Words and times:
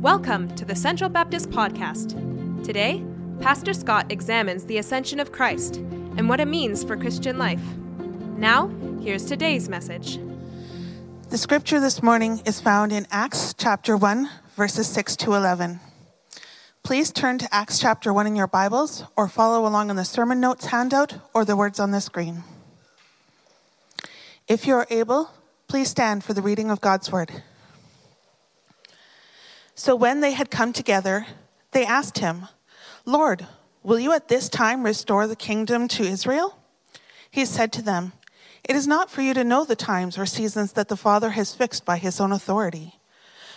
Welcome 0.00 0.54
to 0.56 0.64
the 0.64 0.76
Central 0.76 1.10
Baptist 1.10 1.50
Podcast. 1.50 2.12
Today, 2.64 3.04
Pastor 3.40 3.72
Scott 3.72 4.12
examines 4.12 4.64
the 4.64 4.78
ascension 4.78 5.20
of 5.20 5.32
Christ 5.32 5.76
and 5.76 6.28
what 6.28 6.40
it 6.40 6.48
means 6.48 6.84
for 6.84 6.96
Christian 6.96 7.38
life. 7.38 7.62
Now, 8.36 8.68
here's 9.00 9.24
today's 9.24 9.68
message. 9.68 10.18
The 11.30 11.38
scripture 11.38 11.80
this 11.80 12.02
morning 12.02 12.42
is 12.44 12.60
found 12.60 12.92
in 12.92 13.06
Acts 13.10 13.54
chapter 13.54 13.96
1, 13.96 14.28
verses 14.56 14.86
6 14.88 15.16
to 15.16 15.34
11. 15.34 15.80
Please 16.82 17.10
turn 17.10 17.38
to 17.38 17.48
Acts 17.52 17.78
chapter 17.78 18.12
1 18.12 18.26
in 18.26 18.36
your 18.36 18.46
Bibles 18.46 19.04
or 19.16 19.26
follow 19.26 19.66
along 19.66 19.88
on 19.88 19.96
the 19.96 20.04
sermon 20.04 20.38
notes 20.38 20.66
handout 20.66 21.14
or 21.32 21.44
the 21.44 21.56
words 21.56 21.80
on 21.80 21.92
the 21.92 22.00
screen. 22.00 22.44
If 24.46 24.66
you 24.66 24.74
are 24.74 24.86
able, 24.90 25.30
please 25.66 25.88
stand 25.88 26.22
for 26.22 26.34
the 26.34 26.42
reading 26.42 26.70
of 26.70 26.82
God's 26.82 27.10
word. 27.10 27.42
So 29.74 29.96
when 29.96 30.20
they 30.20 30.32
had 30.32 30.50
come 30.50 30.72
together, 30.72 31.26
they 31.72 31.84
asked 31.84 32.18
him, 32.18 32.46
Lord, 33.04 33.46
will 33.82 33.98
you 33.98 34.12
at 34.12 34.28
this 34.28 34.48
time 34.48 34.84
restore 34.84 35.26
the 35.26 35.36
kingdom 35.36 35.88
to 35.88 36.04
Israel? 36.04 36.58
He 37.30 37.44
said 37.44 37.72
to 37.72 37.82
them, 37.82 38.12
It 38.62 38.76
is 38.76 38.86
not 38.86 39.10
for 39.10 39.20
you 39.20 39.34
to 39.34 39.42
know 39.42 39.64
the 39.64 39.74
times 39.74 40.16
or 40.16 40.26
seasons 40.26 40.72
that 40.72 40.88
the 40.88 40.96
Father 40.96 41.30
has 41.30 41.54
fixed 41.54 41.84
by 41.84 41.98
his 41.98 42.20
own 42.20 42.30
authority, 42.30 43.00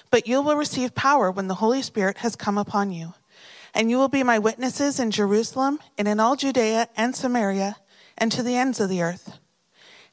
but 0.09 0.27
you 0.27 0.41
will 0.41 0.55
receive 0.55 0.95
power 0.95 1.29
when 1.29 1.47
the 1.47 1.55
Holy 1.55 1.83
Spirit 1.83 2.17
has 2.19 2.35
come 2.35 2.57
upon 2.57 2.91
you. 2.91 3.13
And 3.75 3.91
you 3.91 3.97
will 3.97 4.09
be 4.09 4.23
my 4.23 4.39
witnesses 4.39 4.99
in 4.99 5.11
Jerusalem 5.11 5.79
and 5.99 6.07
in 6.07 6.19
all 6.19 6.35
Judea 6.35 6.89
and 6.97 7.15
Samaria 7.15 7.75
and 8.17 8.31
to 8.31 8.41
the 8.41 8.55
ends 8.55 8.79
of 8.79 8.89
the 8.89 9.03
earth. 9.03 9.37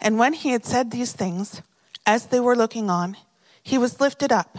And 0.01 0.19
when 0.19 0.35
he 0.35 0.51
had 0.51 0.67
said 0.67 0.91
these 0.91 1.13
things, 1.13 1.63
as 2.05 2.27
they 2.27 2.41
were 2.41 2.57
looking 2.57 2.91
on, 2.91 3.17
he 3.63 3.79
was 3.79 4.01
lifted 4.01 4.31
up 4.31 4.59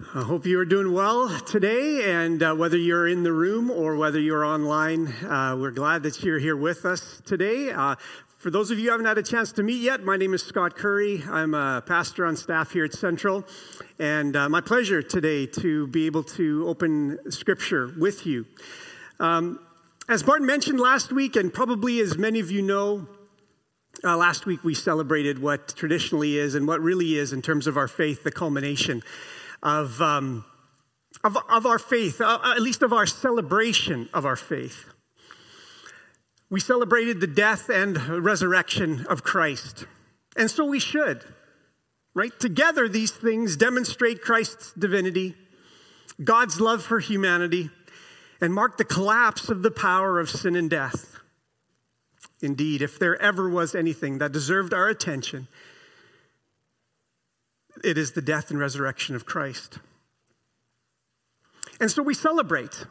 I 0.00 0.22
hope 0.22 0.46
you 0.46 0.60
are 0.60 0.64
doing 0.64 0.92
well 0.92 1.28
today, 1.40 2.14
and 2.14 2.40
uh, 2.40 2.54
whether 2.54 2.76
you're 2.76 3.08
in 3.08 3.24
the 3.24 3.32
room 3.32 3.68
or 3.68 3.96
whether 3.96 4.20
you're 4.20 4.44
online, 4.44 5.08
uh, 5.24 5.56
we're 5.58 5.72
glad 5.72 6.04
that 6.04 6.22
you're 6.22 6.38
here 6.38 6.56
with 6.56 6.84
us 6.84 7.20
today. 7.26 7.72
Uh, 7.72 7.96
for 8.36 8.48
those 8.52 8.70
of 8.70 8.78
you 8.78 8.84
who 8.84 8.90
haven't 8.92 9.06
had 9.06 9.18
a 9.18 9.24
chance 9.24 9.50
to 9.52 9.64
meet 9.64 9.82
yet, 9.82 10.04
my 10.04 10.16
name 10.16 10.34
is 10.34 10.42
Scott 10.42 10.76
Curry. 10.76 11.24
I'm 11.28 11.52
a 11.52 11.82
pastor 11.84 12.26
on 12.26 12.36
staff 12.36 12.70
here 12.70 12.84
at 12.84 12.92
Central, 12.92 13.44
and 13.98 14.36
uh, 14.36 14.48
my 14.48 14.60
pleasure 14.60 15.02
today 15.02 15.46
to 15.46 15.88
be 15.88 16.06
able 16.06 16.22
to 16.22 16.68
open 16.68 17.18
Scripture 17.32 17.92
with 17.98 18.24
you. 18.24 18.46
Um, 19.18 19.58
as 20.08 20.22
Barton 20.22 20.46
mentioned 20.46 20.78
last 20.78 21.10
week, 21.10 21.34
and 21.34 21.52
probably 21.52 21.98
as 21.98 22.16
many 22.16 22.38
of 22.38 22.52
you 22.52 22.62
know, 22.62 23.08
uh, 24.04 24.16
last 24.16 24.46
week 24.46 24.62
we 24.62 24.74
celebrated 24.74 25.40
what 25.40 25.74
traditionally 25.74 26.38
is 26.38 26.54
and 26.54 26.68
what 26.68 26.80
really 26.80 27.16
is 27.16 27.32
in 27.32 27.42
terms 27.42 27.66
of 27.66 27.76
our 27.76 27.88
faith, 27.88 28.22
the 28.22 28.30
culmination 28.30 29.02
of, 29.62 30.00
um, 30.00 30.44
of, 31.24 31.36
of, 31.48 31.66
our 31.66 31.78
faith, 31.78 32.20
uh, 32.20 32.38
at 32.44 32.62
least 32.62 32.82
of 32.82 32.92
our 32.92 33.06
celebration 33.06 34.08
of 34.14 34.24
our 34.24 34.36
faith. 34.36 34.86
We 36.50 36.60
celebrated 36.60 37.20
the 37.20 37.26
death 37.26 37.68
and 37.68 38.24
resurrection 38.24 39.06
of 39.08 39.22
Christ. 39.22 39.86
And 40.36 40.50
so 40.50 40.64
we 40.64 40.80
should, 40.80 41.24
right? 42.14 42.38
Together, 42.38 42.88
these 42.88 43.10
things 43.10 43.56
demonstrate 43.56 44.22
Christ's 44.22 44.72
divinity, 44.72 45.34
God's 46.22 46.60
love 46.60 46.82
for 46.82 47.00
humanity, 47.00 47.70
and 48.40 48.54
mark 48.54 48.76
the 48.76 48.84
collapse 48.84 49.48
of 49.48 49.62
the 49.62 49.70
power 49.70 50.20
of 50.20 50.30
sin 50.30 50.56
and 50.56 50.70
death. 50.70 51.18
Indeed, 52.40 52.82
if 52.82 52.98
there 52.98 53.20
ever 53.20 53.48
was 53.48 53.74
anything 53.74 54.18
that 54.18 54.32
deserved 54.32 54.72
our 54.72 54.88
attention, 54.88 55.48
it 57.84 57.98
is 57.98 58.12
the 58.12 58.22
death 58.22 58.50
and 58.50 58.58
resurrection 58.58 59.14
of 59.14 59.26
Christ. 59.26 59.78
And 61.80 61.90
so 61.90 62.02
we 62.02 62.14
celebrate. 62.14 62.86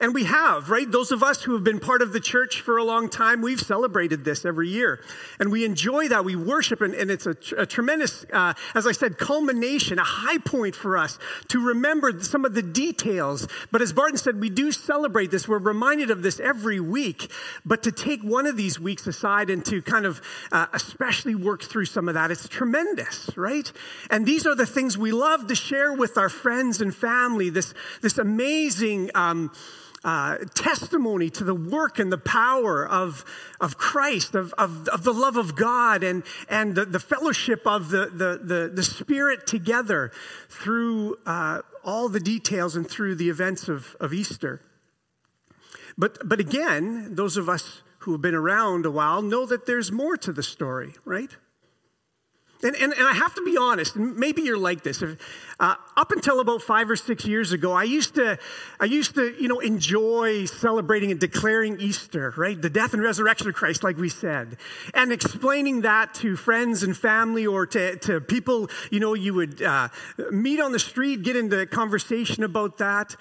And 0.00 0.14
we 0.14 0.24
have, 0.24 0.70
right? 0.70 0.90
Those 0.90 1.12
of 1.12 1.22
us 1.22 1.42
who 1.42 1.52
have 1.52 1.62
been 1.62 1.78
part 1.78 2.00
of 2.00 2.12
the 2.12 2.20
church 2.20 2.62
for 2.62 2.78
a 2.78 2.84
long 2.84 3.10
time, 3.10 3.42
we've 3.42 3.60
celebrated 3.60 4.24
this 4.24 4.46
every 4.46 4.68
year. 4.68 5.00
And 5.38 5.52
we 5.52 5.64
enjoy 5.64 6.08
that. 6.08 6.24
We 6.24 6.36
worship, 6.36 6.80
and, 6.80 6.94
and 6.94 7.10
it's 7.10 7.26
a, 7.26 7.36
a 7.58 7.66
tremendous, 7.66 8.24
uh, 8.32 8.54
as 8.74 8.86
I 8.86 8.92
said, 8.92 9.18
culmination, 9.18 9.98
a 9.98 10.04
high 10.04 10.38
point 10.38 10.74
for 10.74 10.96
us 10.96 11.18
to 11.48 11.62
remember 11.62 12.18
some 12.20 12.46
of 12.46 12.54
the 12.54 12.62
details. 12.62 13.46
But 13.70 13.82
as 13.82 13.92
Barton 13.92 14.16
said, 14.16 14.40
we 14.40 14.48
do 14.48 14.72
celebrate 14.72 15.30
this. 15.30 15.46
We're 15.46 15.58
reminded 15.58 16.10
of 16.10 16.22
this 16.22 16.40
every 16.40 16.80
week. 16.80 17.30
But 17.66 17.82
to 17.82 17.92
take 17.92 18.22
one 18.22 18.46
of 18.46 18.56
these 18.56 18.80
weeks 18.80 19.06
aside 19.06 19.50
and 19.50 19.62
to 19.66 19.82
kind 19.82 20.06
of 20.06 20.22
uh, 20.50 20.66
especially 20.72 21.34
work 21.34 21.62
through 21.62 21.84
some 21.84 22.08
of 22.08 22.14
that, 22.14 22.30
it's 22.30 22.48
tremendous, 22.48 23.30
right? 23.36 23.70
And 24.08 24.24
these 24.24 24.46
are 24.46 24.54
the 24.54 24.66
things 24.66 24.96
we 24.96 25.12
love 25.12 25.46
to 25.48 25.54
share 25.54 25.92
with 25.92 26.16
our 26.16 26.30
friends 26.30 26.80
and 26.80 26.94
family, 26.94 27.50
this, 27.50 27.74
this 28.00 28.16
amazing. 28.16 29.10
Um, 29.14 29.52
uh, 30.04 30.38
testimony 30.54 31.28
to 31.30 31.44
the 31.44 31.54
work 31.54 31.98
and 31.98 32.10
the 32.10 32.18
power 32.18 32.88
of, 32.88 33.24
of 33.60 33.76
Christ, 33.76 34.34
of, 34.34 34.54
of, 34.54 34.88
of 34.88 35.04
the 35.04 35.12
love 35.12 35.36
of 35.36 35.56
God, 35.56 36.02
and, 36.02 36.22
and 36.48 36.74
the, 36.74 36.84
the 36.84 37.00
fellowship 37.00 37.66
of 37.66 37.90
the, 37.90 38.06
the, 38.06 38.40
the, 38.42 38.70
the 38.74 38.82
Spirit 38.82 39.46
together 39.46 40.10
through 40.48 41.16
uh, 41.26 41.60
all 41.84 42.08
the 42.08 42.20
details 42.20 42.76
and 42.76 42.88
through 42.88 43.14
the 43.14 43.28
events 43.28 43.68
of, 43.68 43.96
of 44.00 44.12
Easter. 44.14 44.62
But, 45.98 46.26
but 46.26 46.40
again, 46.40 47.14
those 47.14 47.36
of 47.36 47.48
us 47.48 47.82
who 48.00 48.12
have 48.12 48.22
been 48.22 48.34
around 48.34 48.86
a 48.86 48.90
while 48.90 49.20
know 49.20 49.44
that 49.44 49.66
there's 49.66 49.92
more 49.92 50.16
to 50.16 50.32
the 50.32 50.42
story, 50.42 50.94
right? 51.04 51.36
And, 52.62 52.76
and, 52.76 52.92
and, 52.92 53.06
I 53.06 53.14
have 53.14 53.34
to 53.36 53.42
be 53.42 53.56
honest, 53.56 53.96
maybe 53.96 54.42
you're 54.42 54.58
like 54.58 54.82
this. 54.82 55.02
Uh, 55.02 55.74
up 55.96 56.12
until 56.12 56.40
about 56.40 56.60
five 56.60 56.90
or 56.90 56.96
six 56.96 57.24
years 57.24 57.52
ago, 57.52 57.72
I 57.72 57.84
used 57.84 58.14
to, 58.16 58.38
I 58.78 58.84
used 58.84 59.14
to, 59.14 59.34
you 59.40 59.48
know, 59.48 59.60
enjoy 59.60 60.44
celebrating 60.44 61.10
and 61.10 61.18
declaring 61.18 61.80
Easter, 61.80 62.34
right? 62.36 62.60
The 62.60 62.68
death 62.68 62.92
and 62.92 63.02
resurrection 63.02 63.48
of 63.48 63.54
Christ, 63.54 63.82
like 63.82 63.96
we 63.96 64.10
said, 64.10 64.58
and 64.92 65.10
explaining 65.10 65.80
that 65.82 66.12
to 66.14 66.36
friends 66.36 66.82
and 66.82 66.94
family 66.94 67.46
or 67.46 67.64
to, 67.66 67.96
to 67.96 68.20
people, 68.20 68.68
you 68.90 69.00
know, 69.00 69.14
you 69.14 69.32
would 69.32 69.62
uh, 69.62 69.88
meet 70.30 70.60
on 70.60 70.72
the 70.72 70.78
street, 70.78 71.22
get 71.22 71.36
into 71.36 71.64
conversation 71.64 72.44
about 72.44 72.76
that. 72.76 73.16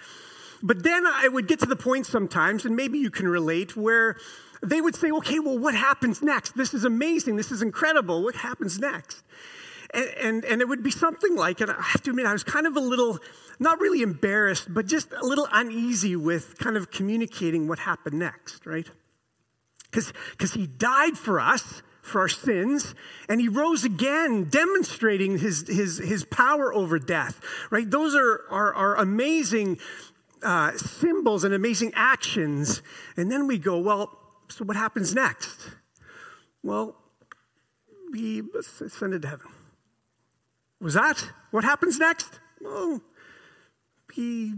But 0.61 0.83
then 0.83 1.05
I 1.07 1.29
would 1.29 1.47
get 1.47 1.59
to 1.59 1.65
the 1.65 1.77
point 1.77 2.05
sometimes, 2.05 2.65
and 2.65 2.75
maybe 2.75 2.99
you 2.99 3.09
can 3.09 3.27
relate, 3.27 3.77
where 3.77 4.17
they 4.61 4.81
would 4.81 4.95
say, 4.95 5.11
okay, 5.11 5.39
well, 5.39 5.57
what 5.57 5.75
happens 5.75 6.21
next? 6.21 6.55
This 6.57 6.73
is 6.73 6.83
amazing. 6.83 7.35
This 7.35 7.51
is 7.51 7.61
incredible. 7.61 8.23
What 8.23 8.35
happens 8.35 8.79
next? 8.79 9.23
And, 9.93 10.09
and, 10.21 10.45
and, 10.45 10.61
it 10.61 10.67
would 10.67 10.83
be 10.83 10.91
something 10.91 11.35
like, 11.35 11.61
and 11.61 11.71
I 11.71 11.81
have 11.81 12.03
to 12.03 12.11
admit, 12.11 12.27
I 12.27 12.33
was 12.33 12.43
kind 12.43 12.67
of 12.67 12.75
a 12.75 12.79
little, 12.79 13.17
not 13.59 13.79
really 13.79 14.03
embarrassed, 14.03 14.71
but 14.71 14.85
just 14.85 15.11
a 15.13 15.25
little 15.25 15.47
uneasy 15.51 16.15
with 16.15 16.59
kind 16.59 16.77
of 16.77 16.91
communicating 16.91 17.67
what 17.67 17.79
happened 17.79 18.19
next, 18.19 18.67
right? 18.67 18.87
Because 19.89 20.53
he 20.53 20.67
died 20.67 21.17
for 21.17 21.39
us, 21.39 21.81
for 22.03 22.21
our 22.21 22.29
sins, 22.29 22.93
and 23.27 23.41
he 23.41 23.47
rose 23.47 23.83
again, 23.83 24.43
demonstrating 24.43 25.39
his, 25.39 25.67
his, 25.67 25.97
his 25.97 26.23
power 26.25 26.71
over 26.71 26.99
death, 26.99 27.41
right? 27.71 27.89
Those 27.89 28.13
are, 28.13 28.43
are, 28.51 28.73
are 28.75 28.95
amazing 28.97 29.79
uh, 30.43 30.73
symbols 30.77 31.43
and 31.43 31.53
amazing 31.53 31.93
actions. 31.95 32.83
And 33.17 33.31
then 33.31 33.47
we 33.47 33.57
go, 33.57 33.79
well, 33.79 34.18
so 34.49 34.65
what 34.65 34.75
happens 34.75 35.13
next? 35.13 35.69
Well, 36.63 36.95
he 38.13 38.43
ascended 38.57 39.21
to 39.21 39.27
heaven. 39.27 39.47
Was 40.81 40.93
that 40.93 41.23
what 41.51 41.63
happens 41.63 41.99
next? 41.99 42.39
Well, 42.61 43.01
he, 44.13 44.53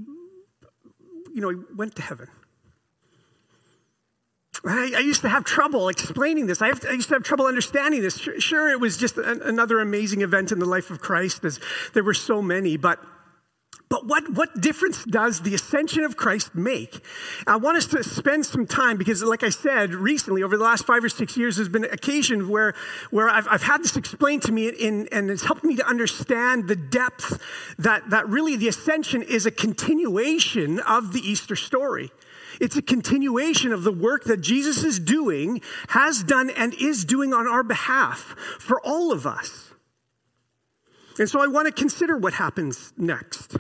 you 1.34 1.42
know, 1.42 1.50
he 1.50 1.58
went 1.76 1.96
to 1.96 2.02
heaven. 2.02 2.28
I, 4.64 4.94
I 4.96 5.00
used 5.00 5.22
to 5.22 5.30
have 5.30 5.44
trouble 5.44 5.90
explaining 5.90 6.46
this. 6.46 6.62
I, 6.62 6.68
I, 6.88 6.92
used 6.92 7.08
to 7.10 7.16
have 7.16 7.24
trouble 7.24 7.48
understanding 7.48 8.02
this. 8.02 8.20
Sure, 8.20 8.40
sure 8.40 8.70
it 8.70 8.80
was 8.80 8.96
just 8.96 9.18
an, 9.18 9.42
another 9.42 9.80
amazing 9.80 10.22
event 10.22 10.52
in 10.52 10.60
the 10.60 10.66
life 10.66 10.92
of 10.92 11.02
Christ, 11.02 11.44
as 11.44 11.60
there 11.94 12.04
were 12.04 12.14
so 12.14 12.42
many, 12.42 12.78
but 12.78 13.00
but 13.92 14.08
what, 14.08 14.32
what 14.36 14.62
difference 14.62 15.04
does 15.04 15.42
the 15.42 15.54
ascension 15.54 16.06
of 16.06 16.16
Christ 16.16 16.56
make? 16.56 17.04
I 17.46 17.58
want 17.58 17.76
us 17.76 17.86
to 17.88 18.06
spend 18.06 18.46
some 18.46 18.66
time 18.66 18.96
because, 18.96 19.22
like 19.22 19.44
I 19.44 19.50
said, 19.50 19.94
recently, 19.94 20.44
over 20.44 20.56
the 20.56 20.64
last 20.64 20.86
five 20.86 21.04
or 21.04 21.10
six 21.10 21.36
years, 21.36 21.58
there's 21.58 21.68
been 21.68 21.84
occasion 21.84 22.48
where, 22.48 22.74
where 23.10 23.28
I've, 23.28 23.50
I've 23.50 23.64
had 23.64 23.84
this 23.84 23.98
explained 23.98 24.44
to 24.44 24.54
me 24.54 24.70
in, 24.70 25.10
and 25.12 25.30
it's 25.30 25.44
helped 25.44 25.66
me 25.66 25.76
to 25.76 25.86
understand 25.86 26.70
the 26.70 26.76
depth 26.78 27.42
that, 27.80 28.10
that 28.12 28.30
really 28.30 28.56
the 28.56 28.70
ascension 28.70 29.24
is 29.24 29.46
a 29.46 29.52
continuation 29.52 30.80
of 30.80 31.12
the 31.12 31.20
Easter 31.20 31.58
story. 31.58 32.12
It's 32.62 32.78
a 32.78 32.82
continuation 32.82 33.74
of 33.74 33.84
the 33.84 33.92
work 33.92 34.24
that 34.24 34.40
Jesus 34.40 34.86
is 34.86 35.02
doing, 35.02 35.60
has 35.90 36.24
done, 36.24 36.50
and 36.52 36.74
is 36.76 37.04
doing 37.04 37.34
on 37.34 37.46
our 37.46 37.62
behalf 37.62 38.38
for 38.58 38.80
all 38.86 39.12
of 39.12 39.28
us. 39.28 39.74
And 41.20 41.30
so 41.30 41.42
I 41.42 41.48
want 41.48 41.68
to 41.68 41.74
consider 41.74 42.16
what 42.16 42.32
happens 42.32 42.94
next. 42.98 43.58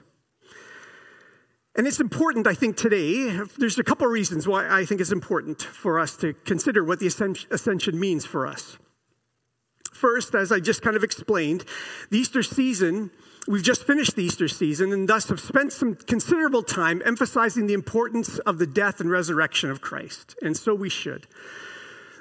And 1.75 1.87
it's 1.87 2.01
important, 2.01 2.47
I 2.47 2.53
think, 2.53 2.75
today. 2.75 3.39
There's 3.57 3.79
a 3.79 3.83
couple 3.83 4.05
of 4.05 4.11
reasons 4.11 4.47
why 4.47 4.67
I 4.67 4.85
think 4.85 4.99
it's 4.99 5.11
important 5.11 5.61
for 5.61 5.99
us 5.99 6.17
to 6.17 6.33
consider 6.33 6.83
what 6.83 6.99
the 6.99 7.07
ascension 7.49 7.99
means 7.99 8.25
for 8.25 8.45
us. 8.45 8.77
First, 9.93 10.35
as 10.35 10.51
I 10.51 10.59
just 10.59 10.81
kind 10.81 10.97
of 10.97 11.03
explained, 11.03 11.63
the 12.09 12.17
Easter 12.17 12.43
season, 12.43 13.11
we've 13.47 13.63
just 13.63 13.85
finished 13.85 14.15
the 14.15 14.23
Easter 14.23 14.47
season 14.47 14.91
and 14.91 15.07
thus 15.07 15.29
have 15.29 15.39
spent 15.39 15.71
some 15.71 15.95
considerable 15.95 16.63
time 16.63 17.01
emphasizing 17.05 17.67
the 17.67 17.73
importance 17.73 18.39
of 18.39 18.57
the 18.57 18.67
death 18.67 18.99
and 18.99 19.09
resurrection 19.09 19.69
of 19.69 19.79
Christ. 19.79 20.35
And 20.41 20.57
so 20.57 20.73
we 20.73 20.89
should. 20.89 21.27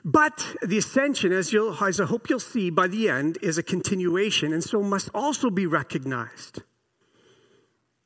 But 0.04 0.56
the 0.62 0.78
ascension, 0.78 1.32
as, 1.32 1.54
as 1.54 2.00
I 2.00 2.04
hope 2.04 2.30
you'll 2.30 2.38
see 2.38 2.70
by 2.70 2.86
the 2.86 3.08
end, 3.08 3.38
is 3.42 3.58
a 3.58 3.62
continuation 3.62 4.52
and 4.52 4.62
so 4.62 4.82
must 4.82 5.10
also 5.14 5.50
be 5.50 5.66
recognized. 5.66 6.62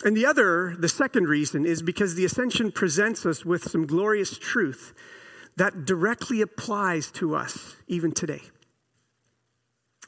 And 0.03 0.17
the 0.17 0.27
other, 0.27 0.75
the 0.79 0.89
second 0.89 1.29
reason, 1.29 1.65
is 1.65 1.83
because 1.83 2.15
the 2.15 2.25
ascension 2.25 2.73
presents 2.73 3.25
us 3.25 3.45
with 3.45 3.71
some 3.71 3.87
glorious 3.87 4.37
truth 4.37 4.93
that 5.57 5.85
directly 5.85 6.41
applies 6.41 7.11
to 7.13 7.37
us 7.37 7.77
even 7.87 8.13
today. 8.13 8.43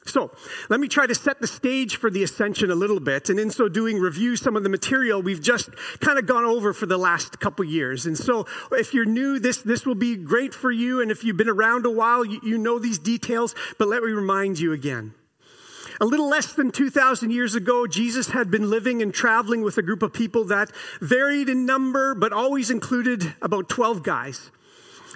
So, 0.05 0.31
let 0.69 0.79
me 0.79 0.87
try 0.87 1.05
to 1.05 1.15
set 1.15 1.41
the 1.41 1.47
stage 1.47 1.97
for 1.97 2.09
the 2.09 2.23
ascension 2.23 2.71
a 2.71 2.75
little 2.75 2.99
bit, 2.99 3.29
and 3.29 3.39
in 3.39 3.49
so 3.49 3.67
doing, 3.67 3.99
review 3.99 4.37
some 4.37 4.55
of 4.55 4.63
the 4.63 4.69
material 4.69 5.21
we've 5.21 5.41
just 5.41 5.69
kind 5.99 6.17
of 6.17 6.25
gone 6.25 6.45
over 6.45 6.71
for 6.71 6.85
the 6.85 6.97
last 6.97 7.39
couple 7.41 7.65
years. 7.65 8.05
And 8.05 8.17
so, 8.17 8.45
if 8.71 8.93
you're 8.93 9.05
new, 9.05 9.37
this, 9.37 9.61
this 9.61 9.85
will 9.85 9.95
be 9.95 10.15
great 10.15 10.53
for 10.53 10.71
you, 10.71 11.01
and 11.01 11.11
if 11.11 11.23
you've 11.25 11.37
been 11.37 11.49
around 11.49 11.85
a 11.85 11.91
while, 11.91 12.23
you, 12.23 12.39
you 12.41 12.57
know 12.57 12.79
these 12.79 12.99
details, 12.99 13.53
but 13.77 13.89
let 13.89 14.01
me 14.01 14.11
remind 14.11 14.59
you 14.59 14.71
again. 14.71 15.13
A 15.99 16.05
little 16.05 16.29
less 16.29 16.53
than 16.53 16.71
2,000 16.71 17.31
years 17.31 17.55
ago, 17.55 17.87
Jesus 17.87 18.29
had 18.29 18.51
been 18.51 18.69
living 18.69 19.01
and 19.01 19.11
traveling 19.11 19.63
with 19.63 19.77
a 19.77 19.81
group 19.81 20.03
of 20.03 20.13
people 20.13 20.43
that 20.45 20.71
varied 21.01 21.49
in 21.49 21.65
number, 21.65 22.13
but 22.13 22.31
always 22.31 22.69
included 22.69 23.33
about 23.41 23.67
12 23.67 24.03
guys. 24.03 24.51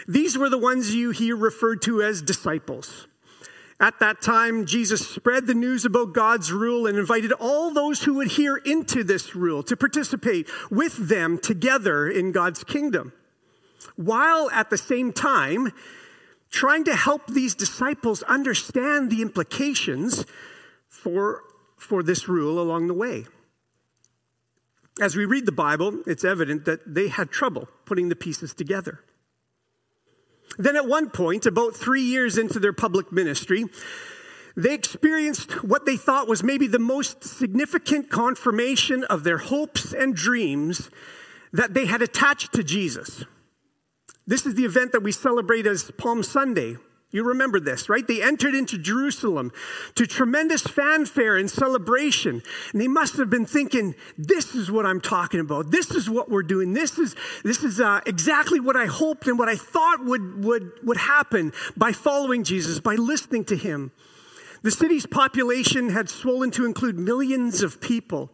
These 0.07 0.37
were 0.37 0.49
the 0.49 0.57
ones 0.57 0.95
you 0.95 1.11
hear 1.11 1.35
referred 1.35 1.83
to 1.83 2.01
as 2.01 2.23
disciples. 2.23 3.07
At 3.79 3.99
that 3.99 4.21
time, 4.21 4.65
Jesus 4.65 5.07
spread 5.07 5.47
the 5.47 5.53
news 5.53 5.85
about 5.85 6.13
God's 6.13 6.51
rule 6.51 6.87
and 6.87 6.97
invited 6.97 7.31
all 7.33 7.71
those 7.71 8.03
who 8.03 8.15
would 8.15 8.29
hear 8.29 8.57
into 8.57 9.03
this 9.03 9.35
rule 9.35 9.63
to 9.63 9.77
participate 9.77 10.47
with 10.69 11.09
them 11.09 11.37
together 11.37 12.09
in 12.09 12.31
God's 12.31 12.63
kingdom. 12.63 13.13
While 13.95 14.49
at 14.51 14.69
the 14.69 14.77
same 14.77 15.13
time, 15.13 15.73
trying 16.51 16.83
to 16.85 16.95
help 16.95 17.27
these 17.27 17.55
disciples 17.55 18.21
understand 18.23 19.09
the 19.09 19.21
implications 19.21 20.25
for, 20.91 21.41
for 21.77 22.03
this 22.03 22.27
rule 22.27 22.59
along 22.59 22.85
the 22.85 22.93
way. 22.93 23.25
As 24.99 25.15
we 25.15 25.25
read 25.25 25.47
the 25.47 25.51
Bible, 25.51 26.03
it's 26.05 26.23
evident 26.23 26.65
that 26.65 26.93
they 26.93 27.07
had 27.07 27.31
trouble 27.31 27.67
putting 27.85 28.09
the 28.09 28.15
pieces 28.15 28.53
together. 28.53 28.99
Then, 30.59 30.75
at 30.75 30.85
one 30.85 31.09
point, 31.09 31.45
about 31.45 31.75
three 31.75 32.03
years 32.03 32.37
into 32.37 32.59
their 32.59 32.73
public 32.73 33.11
ministry, 33.11 33.65
they 34.55 34.73
experienced 34.73 35.63
what 35.63 35.85
they 35.85 35.95
thought 35.95 36.27
was 36.27 36.43
maybe 36.43 36.67
the 36.67 36.77
most 36.77 37.23
significant 37.23 38.09
confirmation 38.09 39.05
of 39.05 39.23
their 39.23 39.37
hopes 39.37 39.93
and 39.93 40.13
dreams 40.13 40.91
that 41.53 41.73
they 41.73 41.85
had 41.85 42.01
attached 42.01 42.51
to 42.53 42.63
Jesus. 42.63 43.23
This 44.27 44.45
is 44.45 44.55
the 44.55 44.65
event 44.65 44.91
that 44.91 45.03
we 45.03 45.13
celebrate 45.13 45.65
as 45.65 45.89
Palm 45.91 46.21
Sunday, 46.21 46.77
you 47.11 47.23
remember 47.25 47.59
this, 47.59 47.89
right? 47.89 48.07
They 48.07 48.21
entered 48.21 48.55
into 48.55 48.77
Jerusalem 48.77 49.51
to 49.95 50.07
tremendous 50.07 50.61
fanfare 50.61 51.37
and 51.37 51.49
celebration. 51.49 52.41
And 52.71 52.81
they 52.81 52.87
must 52.87 53.17
have 53.17 53.29
been 53.29 53.45
thinking, 53.45 53.95
this 54.17 54.55
is 54.55 54.71
what 54.71 54.85
I'm 54.85 55.01
talking 55.01 55.41
about. 55.41 55.71
This 55.71 55.91
is 55.91 56.09
what 56.09 56.29
we're 56.29 56.43
doing. 56.43 56.73
This 56.73 56.97
is, 56.97 57.15
this 57.43 57.63
is 57.63 57.81
uh, 57.81 57.99
exactly 58.05 58.61
what 58.61 58.77
I 58.77 58.85
hoped 58.85 59.27
and 59.27 59.37
what 59.37 59.49
I 59.49 59.55
thought 59.55 60.05
would, 60.05 60.45
would, 60.45 60.71
would 60.83 60.97
happen 60.97 61.51
by 61.75 61.91
following 61.91 62.45
Jesus, 62.45 62.79
by 62.79 62.95
listening 62.95 63.43
to 63.45 63.57
him. 63.57 63.91
The 64.63 64.71
city's 64.71 65.07
population 65.07 65.89
had 65.89 66.07
swollen 66.07 66.51
to 66.51 66.65
include 66.65 66.99
millions 66.99 67.63
of 67.63 67.81
people, 67.81 68.29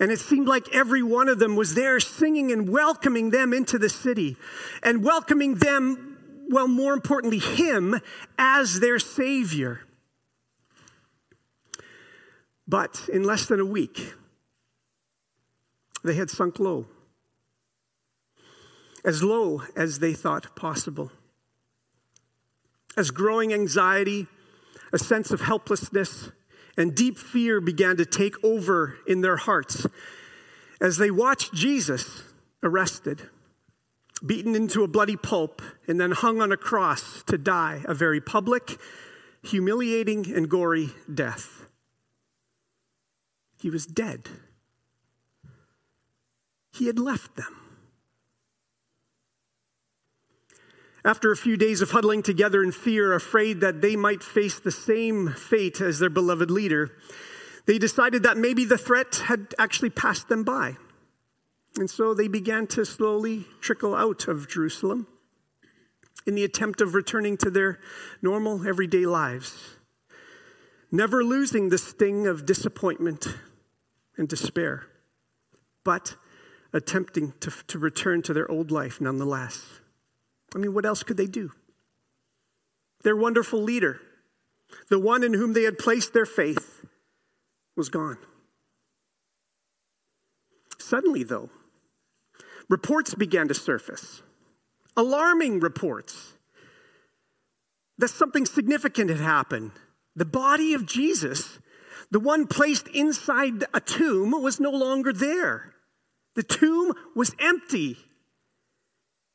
and 0.00 0.10
it 0.10 0.18
seemed 0.18 0.48
like 0.48 0.74
every 0.74 1.04
one 1.04 1.28
of 1.28 1.38
them 1.38 1.54
was 1.54 1.76
there 1.76 2.00
singing 2.00 2.50
and 2.50 2.68
welcoming 2.68 3.30
them 3.30 3.52
into 3.52 3.78
the 3.78 3.88
city 3.88 4.36
and 4.82 5.04
welcoming 5.04 5.54
them 5.54 6.07
well, 6.48 6.68
more 6.68 6.92
importantly, 6.94 7.38
Him 7.38 8.00
as 8.38 8.80
their 8.80 8.98
Savior. 8.98 9.80
But 12.66 13.08
in 13.12 13.24
less 13.24 13.46
than 13.46 13.60
a 13.60 13.64
week, 13.64 14.14
they 16.04 16.14
had 16.14 16.30
sunk 16.30 16.58
low, 16.58 16.86
as 19.04 19.22
low 19.22 19.62
as 19.76 19.98
they 19.98 20.12
thought 20.12 20.54
possible. 20.54 21.10
As 22.96 23.10
growing 23.10 23.52
anxiety, 23.52 24.26
a 24.92 24.98
sense 24.98 25.30
of 25.30 25.42
helplessness, 25.42 26.30
and 26.76 26.94
deep 26.94 27.18
fear 27.18 27.60
began 27.60 27.96
to 27.96 28.06
take 28.06 28.42
over 28.44 28.98
in 29.06 29.20
their 29.20 29.36
hearts 29.36 29.86
as 30.80 30.96
they 30.96 31.10
watched 31.10 31.52
Jesus 31.52 32.22
arrested 32.62 33.28
beaten 34.24 34.54
into 34.54 34.82
a 34.82 34.88
bloody 34.88 35.16
pulp, 35.16 35.62
and 35.86 36.00
then 36.00 36.10
hung 36.10 36.40
on 36.40 36.52
a 36.52 36.56
cross 36.56 37.22
to 37.24 37.38
die 37.38 37.82
a 37.84 37.94
very 37.94 38.20
public, 38.20 38.78
humiliating, 39.42 40.32
and 40.34 40.48
gory 40.48 40.90
death. 41.12 41.66
He 43.60 43.70
was 43.70 43.86
dead. 43.86 44.28
He 46.72 46.86
had 46.86 46.98
left 46.98 47.36
them. 47.36 47.56
After 51.04 51.32
a 51.32 51.36
few 51.36 51.56
days 51.56 51.80
of 51.80 51.92
huddling 51.92 52.22
together 52.22 52.62
in 52.62 52.72
fear, 52.72 53.14
afraid 53.14 53.60
that 53.60 53.80
they 53.80 53.96
might 53.96 54.22
face 54.22 54.58
the 54.58 54.70
same 54.70 55.28
fate 55.28 55.80
as 55.80 55.98
their 55.98 56.10
beloved 56.10 56.50
leader, 56.50 56.90
they 57.66 57.78
decided 57.78 58.24
that 58.24 58.36
maybe 58.36 58.64
the 58.64 58.78
threat 58.78 59.22
had 59.26 59.54
actually 59.58 59.90
passed 59.90 60.28
them 60.28 60.42
by. 60.44 60.76
And 61.78 61.88
so 61.88 62.12
they 62.12 62.26
began 62.26 62.66
to 62.68 62.84
slowly 62.84 63.46
trickle 63.60 63.94
out 63.94 64.26
of 64.26 64.48
Jerusalem 64.48 65.06
in 66.26 66.34
the 66.34 66.42
attempt 66.42 66.80
of 66.80 66.92
returning 66.92 67.36
to 67.38 67.50
their 67.50 67.78
normal, 68.20 68.66
everyday 68.66 69.06
lives, 69.06 69.76
never 70.90 71.22
losing 71.22 71.68
the 71.68 71.78
sting 71.78 72.26
of 72.26 72.44
disappointment 72.44 73.28
and 74.16 74.28
despair, 74.28 74.86
but 75.84 76.16
attempting 76.72 77.32
to, 77.40 77.52
to 77.68 77.78
return 77.78 78.22
to 78.22 78.34
their 78.34 78.50
old 78.50 78.72
life 78.72 79.00
nonetheless. 79.00 79.80
I 80.56 80.58
mean, 80.58 80.74
what 80.74 80.84
else 80.84 81.04
could 81.04 81.16
they 81.16 81.26
do? 81.26 81.52
Their 83.04 83.16
wonderful 83.16 83.62
leader, 83.62 84.00
the 84.90 84.98
one 84.98 85.22
in 85.22 85.34
whom 85.34 85.52
they 85.52 85.62
had 85.62 85.78
placed 85.78 86.12
their 86.12 86.26
faith, 86.26 86.84
was 87.76 87.88
gone. 87.88 88.18
Suddenly, 90.78 91.22
though, 91.22 91.50
reports 92.68 93.14
began 93.14 93.48
to 93.48 93.54
surface, 93.54 94.22
alarming 94.96 95.60
reports 95.60 96.34
that 97.98 98.08
something 98.08 98.46
significant 98.46 99.10
had 99.10 99.20
happened. 99.20 99.72
The 100.14 100.24
body 100.24 100.74
of 100.74 100.86
Jesus, 100.86 101.58
the 102.10 102.20
one 102.20 102.46
placed 102.46 102.88
inside 102.88 103.64
a 103.74 103.80
tomb, 103.80 104.30
was 104.42 104.60
no 104.60 104.70
longer 104.70 105.12
there. 105.12 105.74
The 106.34 106.42
tomb 106.42 106.92
was 107.14 107.34
empty. 107.40 107.96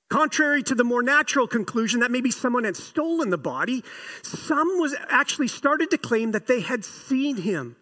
Contrary 0.09 0.61
to 0.63 0.75
the 0.75 0.83
more 0.83 1.01
natural 1.01 1.47
conclusion 1.47 1.99
that 2.01 2.11
maybe 2.11 2.31
someone 2.31 2.63
had 2.63 2.77
stolen 2.77 3.29
the 3.29 3.37
body, 3.37 3.83
some 4.21 4.79
was 4.79 4.95
actually 5.09 5.47
started 5.47 5.89
to 5.89 5.97
claim 5.97 6.31
that 6.31 6.47
they 6.47 6.61
had 6.61 6.85
seen 6.85 7.37
him, 7.37 7.75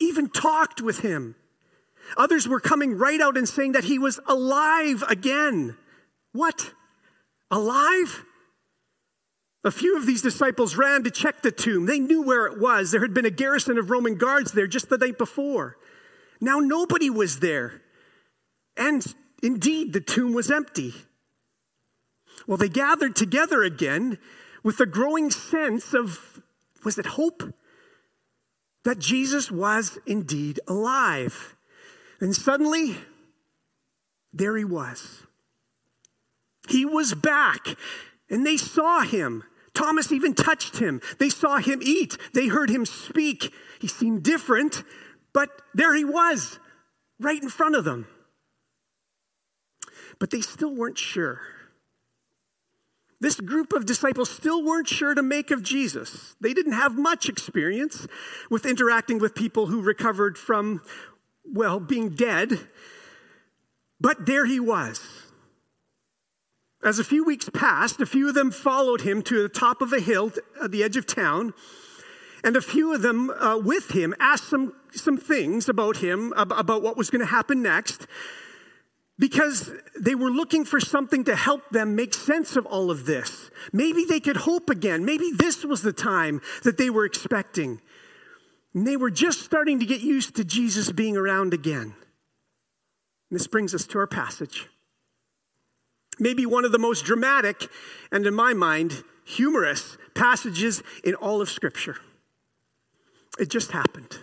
even 0.00 0.28
talked 0.28 0.80
with 0.80 1.00
him. 1.00 1.34
Others 2.16 2.48
were 2.48 2.60
coming 2.60 2.96
right 2.96 3.20
out 3.20 3.36
and 3.36 3.48
saying 3.48 3.72
that 3.72 3.84
he 3.84 3.98
was 3.98 4.20
alive 4.26 5.02
again. 5.08 5.76
What? 6.32 6.72
Alive? 7.50 8.24
A 9.64 9.70
few 9.70 9.96
of 9.96 10.06
these 10.06 10.22
disciples 10.22 10.76
ran 10.76 11.02
to 11.02 11.10
check 11.10 11.42
the 11.42 11.50
tomb. 11.50 11.86
They 11.86 11.98
knew 11.98 12.22
where 12.22 12.46
it 12.46 12.60
was. 12.60 12.90
There 12.92 13.00
had 13.00 13.14
been 13.14 13.26
a 13.26 13.30
garrison 13.30 13.78
of 13.78 13.90
Roman 13.90 14.16
guards 14.16 14.52
there 14.52 14.68
just 14.68 14.88
the 14.88 14.98
night 14.98 15.18
before. 15.18 15.76
Now 16.40 16.60
nobody 16.60 17.10
was 17.10 17.40
there. 17.40 17.82
And 18.76 19.04
indeed, 19.42 19.92
the 19.92 20.00
tomb 20.00 20.34
was 20.34 20.50
empty. 20.50 20.94
Well, 22.46 22.58
they 22.58 22.68
gathered 22.68 23.16
together 23.16 23.62
again 23.62 24.18
with 24.62 24.78
a 24.78 24.86
growing 24.86 25.30
sense 25.30 25.94
of 25.94 26.40
was 26.84 26.98
it 26.98 27.06
hope? 27.06 27.42
That 28.84 29.00
Jesus 29.00 29.50
was 29.50 29.98
indeed 30.06 30.60
alive. 30.68 31.55
And 32.20 32.34
suddenly, 32.34 32.96
there 34.32 34.56
he 34.56 34.64
was. 34.64 35.22
He 36.68 36.84
was 36.84 37.14
back, 37.14 37.76
and 38.30 38.44
they 38.46 38.56
saw 38.56 39.02
him. 39.02 39.44
Thomas 39.74 40.10
even 40.10 40.34
touched 40.34 40.78
him. 40.78 41.00
They 41.18 41.28
saw 41.28 41.58
him 41.58 41.80
eat. 41.82 42.16
They 42.32 42.48
heard 42.48 42.70
him 42.70 42.86
speak. 42.86 43.52
He 43.78 43.88
seemed 43.88 44.22
different, 44.22 44.82
but 45.32 45.50
there 45.74 45.94
he 45.94 46.04
was, 46.04 46.58
right 47.20 47.42
in 47.42 47.50
front 47.50 47.76
of 47.76 47.84
them. 47.84 48.06
But 50.18 50.30
they 50.30 50.40
still 50.40 50.74
weren't 50.74 50.98
sure. 50.98 51.40
This 53.20 53.40
group 53.40 53.72
of 53.72 53.86
disciples 53.86 54.30
still 54.30 54.62
weren't 54.62 54.88
sure 54.88 55.14
to 55.14 55.22
make 55.22 55.50
of 55.50 55.62
Jesus. 55.62 56.36
They 56.40 56.52
didn't 56.52 56.72
have 56.72 56.98
much 56.98 57.28
experience 57.28 58.06
with 58.50 58.66
interacting 58.66 59.18
with 59.18 59.34
people 59.34 59.66
who 59.66 59.80
recovered 59.80 60.36
from, 60.36 60.82
well, 61.52 61.80
being 61.80 62.10
dead. 62.10 62.68
But 64.00 64.26
there 64.26 64.46
he 64.46 64.60
was. 64.60 65.00
As 66.84 66.98
a 66.98 67.04
few 67.04 67.24
weeks 67.24 67.48
passed, 67.48 68.00
a 68.00 68.06
few 68.06 68.28
of 68.28 68.34
them 68.34 68.50
followed 68.50 69.00
him 69.00 69.22
to 69.22 69.42
the 69.42 69.48
top 69.48 69.80
of 69.80 69.92
a 69.92 70.00
hill 70.00 70.32
at 70.62 70.70
the 70.70 70.84
edge 70.84 70.96
of 70.96 71.06
town, 71.06 71.54
and 72.44 72.54
a 72.54 72.60
few 72.60 72.94
of 72.94 73.02
them 73.02 73.30
uh, 73.30 73.58
with 73.58 73.90
him 73.90 74.14
asked 74.20 74.48
some, 74.48 74.74
some 74.92 75.16
things 75.16 75.68
about 75.68 75.96
him, 75.96 76.32
about 76.36 76.82
what 76.82 76.96
was 76.96 77.10
going 77.10 77.20
to 77.20 77.26
happen 77.26 77.62
next 77.62 78.06
because 79.18 79.72
they 79.98 80.14
were 80.14 80.30
looking 80.30 80.64
for 80.64 80.80
something 80.80 81.24
to 81.24 81.36
help 81.36 81.70
them 81.70 81.96
make 81.96 82.12
sense 82.12 82.56
of 82.56 82.66
all 82.66 82.90
of 82.90 83.06
this. 83.06 83.50
Maybe 83.72 84.04
they 84.04 84.20
could 84.20 84.36
hope 84.36 84.68
again. 84.68 85.04
Maybe 85.04 85.30
this 85.32 85.64
was 85.64 85.82
the 85.82 85.92
time 85.92 86.42
that 86.64 86.76
they 86.76 86.90
were 86.90 87.04
expecting. 87.04 87.80
And 88.76 88.86
they 88.86 88.98
were 88.98 89.10
just 89.10 89.40
starting 89.40 89.80
to 89.80 89.86
get 89.86 90.02
used 90.02 90.36
to 90.36 90.44
Jesus 90.44 90.92
being 90.92 91.16
around 91.16 91.54
again. 91.54 91.94
And 93.30 93.40
this 93.40 93.46
brings 93.46 93.74
us 93.74 93.86
to 93.86 93.98
our 93.98 94.06
passage. 94.06 94.68
Maybe 96.18 96.44
one 96.44 96.66
of 96.66 96.72
the 96.72 96.78
most 96.78 97.06
dramatic 97.06 97.68
and, 98.12 98.26
in 98.26 98.34
my 98.34 98.52
mind, 98.52 99.02
humorous 99.24 99.96
passages 100.14 100.82
in 101.02 101.14
all 101.14 101.40
of 101.40 101.48
Scripture. 101.48 101.96
It 103.38 103.48
just 103.48 103.72
happened. 103.72 104.18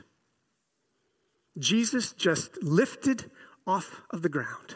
Jesus 1.58 2.14
just 2.14 2.62
lifted 2.62 3.32
off 3.66 4.02
of 4.12 4.22
the 4.22 4.30
ground. 4.30 4.76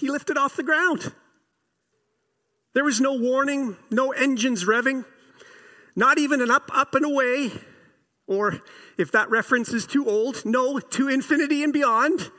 He 0.00 0.10
lifted 0.10 0.38
off 0.38 0.56
the 0.56 0.62
ground. 0.62 1.12
There 2.72 2.84
was 2.84 2.98
no 2.98 3.12
warning, 3.12 3.76
no 3.90 4.12
engines 4.12 4.64
revving, 4.64 5.04
not 5.94 6.16
even 6.16 6.40
an 6.40 6.50
up, 6.50 6.70
up, 6.74 6.94
and 6.94 7.04
away, 7.04 7.52
or 8.26 8.60
if 8.98 9.12
that 9.12 9.30
reference 9.30 9.72
is 9.72 9.86
too 9.86 10.08
old, 10.08 10.44
no, 10.44 10.78
to 10.78 11.08
infinity 11.08 11.62
and 11.62 11.72
beyond. 11.72 12.30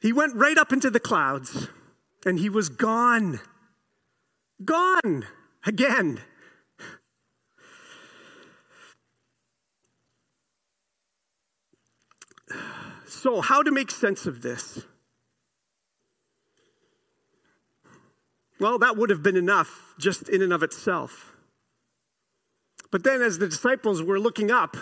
He 0.00 0.12
went 0.12 0.34
right 0.34 0.58
up 0.58 0.72
into 0.72 0.90
the 0.90 1.00
clouds 1.00 1.68
and 2.24 2.38
he 2.38 2.48
was 2.48 2.68
gone. 2.68 3.40
Gone 4.64 5.26
again. 5.64 6.20
So, 13.06 13.40
how 13.40 13.62
to 13.62 13.70
make 13.70 13.90
sense 13.90 14.26
of 14.26 14.42
this? 14.42 14.84
Well, 18.58 18.78
that 18.78 18.96
would 18.96 19.10
have 19.10 19.22
been 19.22 19.36
enough 19.36 19.94
just 19.98 20.28
in 20.28 20.42
and 20.42 20.52
of 20.52 20.62
itself. 20.62 21.35
But 22.90 23.04
then, 23.04 23.22
as 23.22 23.38
the 23.38 23.48
disciples 23.48 24.02
were 24.02 24.20
looking 24.20 24.50
up, 24.50 24.76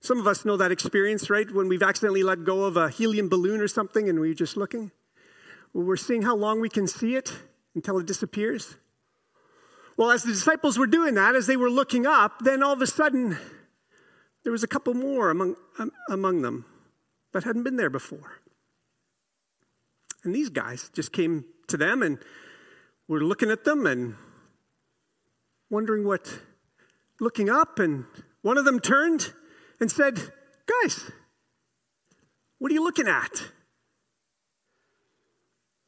some 0.00 0.18
of 0.18 0.26
us 0.26 0.44
know 0.44 0.56
that 0.56 0.72
experience, 0.72 1.28
right? 1.28 1.50
When 1.50 1.68
we've 1.68 1.82
accidentally 1.82 2.22
let 2.22 2.44
go 2.44 2.64
of 2.64 2.76
a 2.76 2.88
helium 2.88 3.28
balloon 3.28 3.60
or 3.60 3.68
something 3.68 4.08
and 4.08 4.18
we're 4.18 4.34
just 4.34 4.56
looking. 4.56 4.92
Well, 5.74 5.84
we're 5.84 5.96
seeing 5.96 6.22
how 6.22 6.34
long 6.34 6.60
we 6.60 6.70
can 6.70 6.86
see 6.86 7.16
it 7.16 7.34
until 7.74 7.98
it 7.98 8.06
disappears. 8.06 8.76
Well, 9.96 10.10
as 10.10 10.22
the 10.22 10.32
disciples 10.32 10.78
were 10.78 10.86
doing 10.86 11.14
that, 11.14 11.34
as 11.34 11.46
they 11.46 11.56
were 11.56 11.68
looking 11.68 12.06
up, 12.06 12.40
then 12.40 12.62
all 12.62 12.72
of 12.72 12.80
a 12.80 12.86
sudden, 12.86 13.36
there 14.42 14.52
was 14.52 14.62
a 14.62 14.66
couple 14.66 14.94
more 14.94 15.28
among, 15.28 15.56
um, 15.78 15.92
among 16.08 16.40
them 16.40 16.64
that 17.32 17.44
hadn't 17.44 17.64
been 17.64 17.76
there 17.76 17.90
before. 17.90 18.40
And 20.24 20.34
these 20.34 20.48
guys 20.48 20.90
just 20.94 21.12
came 21.12 21.44
to 21.68 21.76
them 21.76 22.02
and 22.02 22.18
were 23.06 23.20
looking 23.20 23.50
at 23.50 23.64
them 23.64 23.86
and 23.86 24.14
wondering 25.70 26.04
what, 26.04 26.40
looking 27.20 27.48
up, 27.48 27.78
and 27.78 28.04
one 28.42 28.58
of 28.58 28.64
them 28.64 28.80
turned 28.80 29.32
and 29.78 29.90
said, 29.90 30.20
Guys, 30.66 31.10
what 32.58 32.70
are 32.70 32.74
you 32.74 32.84
looking 32.84 33.08
at? 33.08 33.42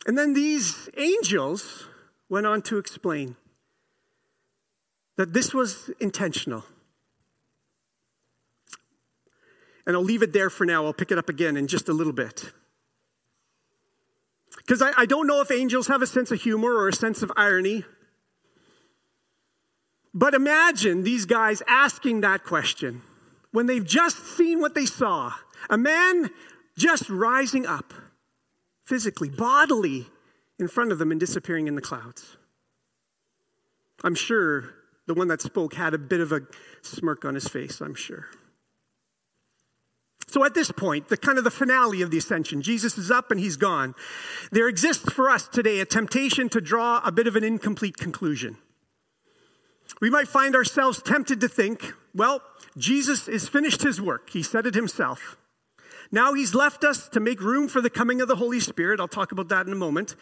And 0.06 0.18
then 0.18 0.32
these 0.32 0.88
angels 0.96 1.86
went 2.28 2.46
on 2.46 2.62
to 2.62 2.78
explain 2.78 3.36
that 5.16 5.32
this 5.32 5.54
was 5.54 5.90
intentional. 6.00 6.64
And 9.86 9.96
I'll 9.96 10.02
leave 10.02 10.22
it 10.22 10.32
there 10.32 10.50
for 10.50 10.64
now. 10.64 10.84
I'll 10.84 10.92
pick 10.92 11.10
it 11.10 11.18
up 11.18 11.28
again 11.28 11.56
in 11.56 11.66
just 11.66 11.88
a 11.88 11.92
little 11.92 12.12
bit. 12.12 12.52
Because 14.56 14.80
I, 14.80 14.92
I, 14.96 15.06
don't 15.06 15.26
know 15.26 15.40
if 15.40 15.50
angels 15.50 15.88
have 15.88 16.02
a 16.02 16.06
sense 16.06 16.30
of 16.30 16.40
humor 16.40 16.72
or 16.72 16.88
a 16.88 16.92
sense 16.92 17.22
of 17.22 17.32
irony. 17.36 17.84
But 20.14 20.34
imagine 20.34 21.04
these 21.04 21.24
guys 21.24 21.62
asking 21.66 22.20
that 22.20 22.44
question 22.44 23.02
when 23.50 23.66
they've 23.66 23.84
just 23.84 24.18
seen 24.36 24.60
what 24.60 24.74
they 24.74 24.86
saw 24.86 25.32
a 25.70 25.78
man 25.78 26.30
just 26.76 27.08
rising 27.08 27.66
up 27.66 27.94
physically, 28.84 29.28
bodily, 29.28 30.06
in 30.58 30.68
front 30.68 30.92
of 30.92 30.98
them 30.98 31.10
and 31.10 31.20
disappearing 31.20 31.68
in 31.68 31.76
the 31.76 31.80
clouds. 31.80 32.36
I'm 34.04 34.14
sure 34.14 34.74
the 35.06 35.14
one 35.14 35.28
that 35.28 35.40
spoke 35.40 35.74
had 35.74 35.94
a 35.94 35.98
bit 35.98 36.20
of 36.20 36.32
a 36.32 36.42
smirk 36.82 37.24
on 37.24 37.34
his 37.34 37.48
face, 37.48 37.80
I'm 37.80 37.94
sure. 37.94 38.26
So 40.28 40.44
at 40.44 40.54
this 40.54 40.70
point, 40.70 41.08
the 41.08 41.16
kind 41.16 41.36
of 41.36 41.44
the 41.44 41.50
finale 41.50 42.00
of 42.00 42.10
the 42.10 42.18
ascension, 42.18 42.62
Jesus 42.62 42.96
is 42.96 43.10
up 43.10 43.30
and 43.30 43.38
he's 43.38 43.56
gone. 43.56 43.94
There 44.50 44.68
exists 44.68 45.12
for 45.12 45.28
us 45.28 45.46
today 45.46 45.80
a 45.80 45.84
temptation 45.84 46.48
to 46.50 46.60
draw 46.60 47.02
a 47.04 47.12
bit 47.12 47.26
of 47.26 47.36
an 47.36 47.44
incomplete 47.44 47.98
conclusion. 47.98 48.56
We 50.02 50.10
might 50.10 50.26
find 50.26 50.56
ourselves 50.56 51.00
tempted 51.00 51.40
to 51.42 51.48
think, 51.48 51.92
well, 52.12 52.42
Jesus 52.76 53.26
has 53.26 53.48
finished 53.48 53.82
his 53.82 54.00
work. 54.00 54.30
He 54.30 54.42
said 54.42 54.66
it 54.66 54.74
himself. 54.74 55.36
Now 56.10 56.34
he's 56.34 56.56
left 56.56 56.82
us 56.82 57.08
to 57.10 57.20
make 57.20 57.40
room 57.40 57.68
for 57.68 57.80
the 57.80 57.88
coming 57.88 58.20
of 58.20 58.26
the 58.26 58.34
Holy 58.34 58.58
Spirit. 58.58 58.98
I'll 58.98 59.06
talk 59.06 59.30
about 59.30 59.48
that 59.50 59.68
in 59.68 59.72
a 59.72 59.76
moment. 59.76 60.16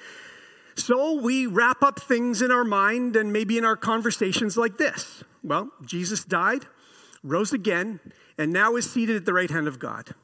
So 0.74 1.18
we 1.18 1.46
wrap 1.46 1.82
up 1.82 1.98
things 1.98 2.42
in 2.42 2.50
our 2.50 2.62
mind 2.62 3.16
and 3.16 3.32
maybe 3.32 3.56
in 3.56 3.64
our 3.64 3.74
conversations 3.74 4.58
like 4.58 4.76
this. 4.76 5.24
Well, 5.42 5.70
Jesus 5.86 6.24
died, 6.24 6.66
rose 7.24 7.54
again, 7.54 8.00
and 8.36 8.52
now 8.52 8.76
is 8.76 8.88
seated 8.88 9.16
at 9.16 9.24
the 9.24 9.32
right 9.32 9.50
hand 9.50 9.66
of 9.66 9.78
God. 9.78 10.14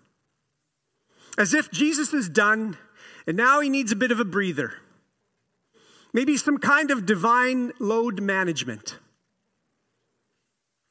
As 1.38 1.54
if 1.54 1.70
Jesus 1.70 2.12
is 2.12 2.28
done 2.28 2.76
and 3.26 3.38
now 3.38 3.60
he 3.60 3.70
needs 3.70 3.90
a 3.90 3.96
bit 3.96 4.12
of 4.12 4.20
a 4.20 4.24
breather. 4.26 4.74
Maybe 6.12 6.36
some 6.36 6.58
kind 6.58 6.90
of 6.90 7.06
divine 7.06 7.72
load 7.80 8.20
management. 8.20 8.98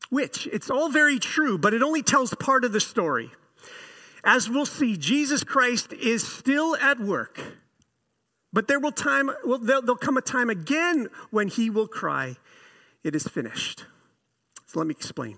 Which, 0.10 0.48
it's 0.48 0.70
all 0.70 0.90
very 0.90 1.20
true, 1.20 1.58
but 1.58 1.74
it 1.74 1.82
only 1.82 2.04
tells 2.04 2.34
part 2.36 2.64
of 2.64 2.72
the 2.72 2.80
story. 2.80 3.32
As 4.24 4.50
we'll 4.50 4.66
see, 4.66 4.98
Jesus 4.98 5.44
Christ 5.44 5.94
is 5.94 6.28
still 6.28 6.76
at 6.78 7.00
work. 7.00 7.40
But 8.52 8.68
there 8.68 8.80
will 8.80 8.92
time 8.92 9.30
well, 9.46 9.60
there'll, 9.60 9.96
come 9.96 10.18
a 10.18 10.22
time 10.22 10.50
again 10.50 11.10
when 11.30 11.48
he 11.48 11.70
will 11.70 11.88
cry, 11.88 12.38
It 13.04 13.16
is 13.16 13.28
finished. 13.28 13.86
So 14.66 14.80
let 14.80 14.88
me 14.88 14.96
explain. 14.98 15.38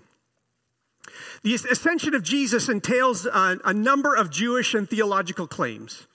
The 1.42 1.54
ascension 1.54 2.14
of 2.14 2.22
Jesus 2.22 2.68
entails 2.68 3.26
a, 3.26 3.58
a 3.64 3.72
number 3.72 4.14
of 4.14 4.30
Jewish 4.30 4.74
and 4.74 4.88
theological 4.88 5.46
claims. 5.46 6.07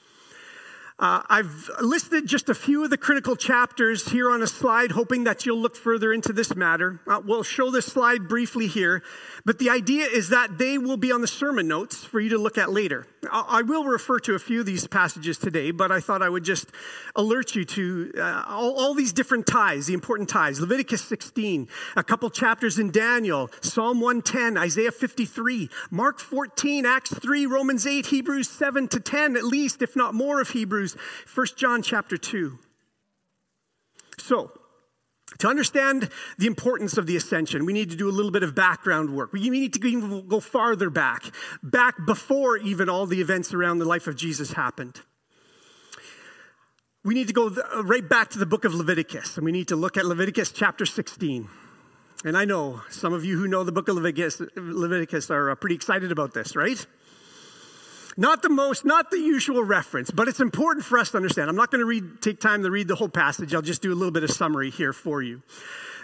Uh, 1.00 1.24
I've 1.28 1.72
listed 1.82 2.28
just 2.28 2.50
a 2.50 2.54
few 2.54 2.84
of 2.84 2.92
the 2.92 2.98
critical 2.98 3.36
chapters 3.36 4.10
here 4.10 4.30
on 4.30 4.44
a 4.44 4.48
slide, 4.48 4.92
hoping 4.92 5.24
that 5.24 5.46
you'll 5.46 5.58
look 5.58 5.76
further 5.76 6.14
into 6.14 6.32
this 6.32 6.56
matter. 6.56 7.00
Uh, 7.08 7.20
we'll 7.26 7.44
show 7.44 7.72
this 7.72 7.88
slide 7.88 8.28
briefly 8.28 8.68
here, 8.68 9.02
but 9.44 9.58
the 9.58 9.70
idea 9.72 10.06
is 10.06 10.30
that 10.30 10.60
they 10.60 10.78
will 10.78 10.98
be 10.98 11.12
on 11.12 11.22
the 11.22 11.28
sermon 11.28 11.68
notes 11.68 12.04
for 12.04 12.20
you 12.20 12.30
to 12.30 12.38
look 12.38 12.60
at 12.60 12.72
later. 12.72 13.08
I, 13.32 13.46
I 13.48 13.62
will 13.64 13.86
refer 13.86 14.20
to 14.20 14.36
a 14.36 14.40
few 14.40 14.60
of 14.60 14.68
these 14.68 14.88
passages 14.88 15.40
today, 15.40 15.72
but 15.72 15.92
I 15.92 16.00
thought 16.00 16.22
I 16.22 16.30
would 16.30 16.44
just 16.44 16.70
alert 17.16 17.56
you 17.56 17.66
to 17.66 18.12
uh, 18.20 18.44
all, 18.48 18.74
all 18.80 18.94
these 18.94 19.14
different 19.14 19.48
ties, 19.48 19.88
the 19.88 19.94
important 19.96 20.30
ties. 20.30 20.62
Leviticus 20.62 21.04
16, 21.06 21.68
a 21.96 22.04
couple 22.04 22.30
chapters 22.30 22.78
in 22.78 22.92
Daniel, 22.92 23.50
Psalm 23.62 24.00
110, 24.00 24.58
Isaiah 24.58 24.92
53, 24.92 25.70
Mark 25.90 26.20
14, 26.20 26.86
Acts 26.86 27.14
3, 27.14 27.48
Romans 27.48 27.88
8, 27.88 28.06
Hebrews 28.06 28.48
7 28.48 28.88
to 28.90 29.00
10, 29.00 29.36
at 29.36 29.44
least, 29.44 29.82
if 29.82 29.96
not 29.96 30.14
more 30.14 30.40
of 30.40 30.50
Hebrews. 30.50 30.83
Hebrews, 30.84 30.98
1 31.34 31.48
John 31.56 31.82
chapter 31.82 32.18
2. 32.18 32.60
So, 34.18 34.52
To 35.40 35.48
understand 35.48 36.10
the 36.38 36.46
importance 36.46 36.98
of 36.98 37.08
the 37.08 37.16
ascension, 37.16 37.66
we 37.66 37.74
need 37.74 37.90
to 37.90 37.96
do 37.96 38.08
a 38.08 38.12
little 38.12 38.32
bit 38.32 38.44
of 38.44 38.54
background 38.54 39.16
work. 39.16 39.34
We 39.34 39.50
need 39.50 39.74
to 39.74 40.24
go 40.28 40.40
farther 40.40 40.90
back, 40.90 41.24
back 41.64 42.06
before 42.06 42.58
even 42.58 42.88
all 42.88 43.08
the 43.08 43.20
events 43.20 43.54
around 43.54 43.80
the 43.80 43.86
life 43.86 44.06
of 44.06 44.16
Jesus 44.16 44.54
happened. 44.54 45.02
We 47.04 47.16
need 47.16 47.28
to 47.28 47.34
go 47.34 47.50
right 47.84 48.08
back 48.08 48.30
to 48.32 48.40
the 48.40 48.46
book 48.46 48.64
of 48.64 48.76
Leviticus, 48.76 49.38
and 49.38 49.46
we 49.46 49.52
need 49.52 49.70
to 49.70 49.76
look 49.76 49.98
at 49.98 50.06
Leviticus 50.06 50.52
chapter 50.52 50.86
16. 50.86 51.50
And 52.26 52.38
I 52.38 52.46
know 52.46 52.82
some 52.90 53.14
of 53.14 53.26
you 53.26 53.38
who 53.38 53.48
know 53.48 53.64
the 53.64 53.72
book 53.72 53.88
of 53.88 53.96
Leviticus, 53.96 54.42
Leviticus 54.56 55.32
are 55.32 55.50
uh, 55.50 55.56
pretty 55.56 55.76
excited 55.76 56.12
about 56.12 56.34
this, 56.34 56.56
right? 56.56 56.86
Not 58.16 58.44
the 58.44 58.50
most, 58.50 58.86
not 58.86 59.10
the 59.10 59.20
usual 59.20 59.64
reference, 59.64 60.12
but 60.12 60.28
it's 60.28 60.40
important 60.40 60.86
for 60.86 60.98
us 60.98 61.12
to 61.12 61.18
understand. 61.18 61.50
I'm 61.50 61.56
not 61.56 61.72
going 61.72 61.80
to 61.80 61.86
read, 61.86 62.22
take 62.22 62.40
time 62.40 62.64
to 62.64 62.70
read 62.70 62.88
the 62.88 62.96
whole 62.96 63.10
passage. 63.10 63.54
I'll 63.56 63.62
just 63.62 63.82
do 63.82 63.92
a 63.92 63.96
little 63.96 64.12
bit 64.12 64.24
of 64.24 64.32
summary 64.32 64.70
here 64.70 64.94
for 64.94 65.22
you. 65.22 65.42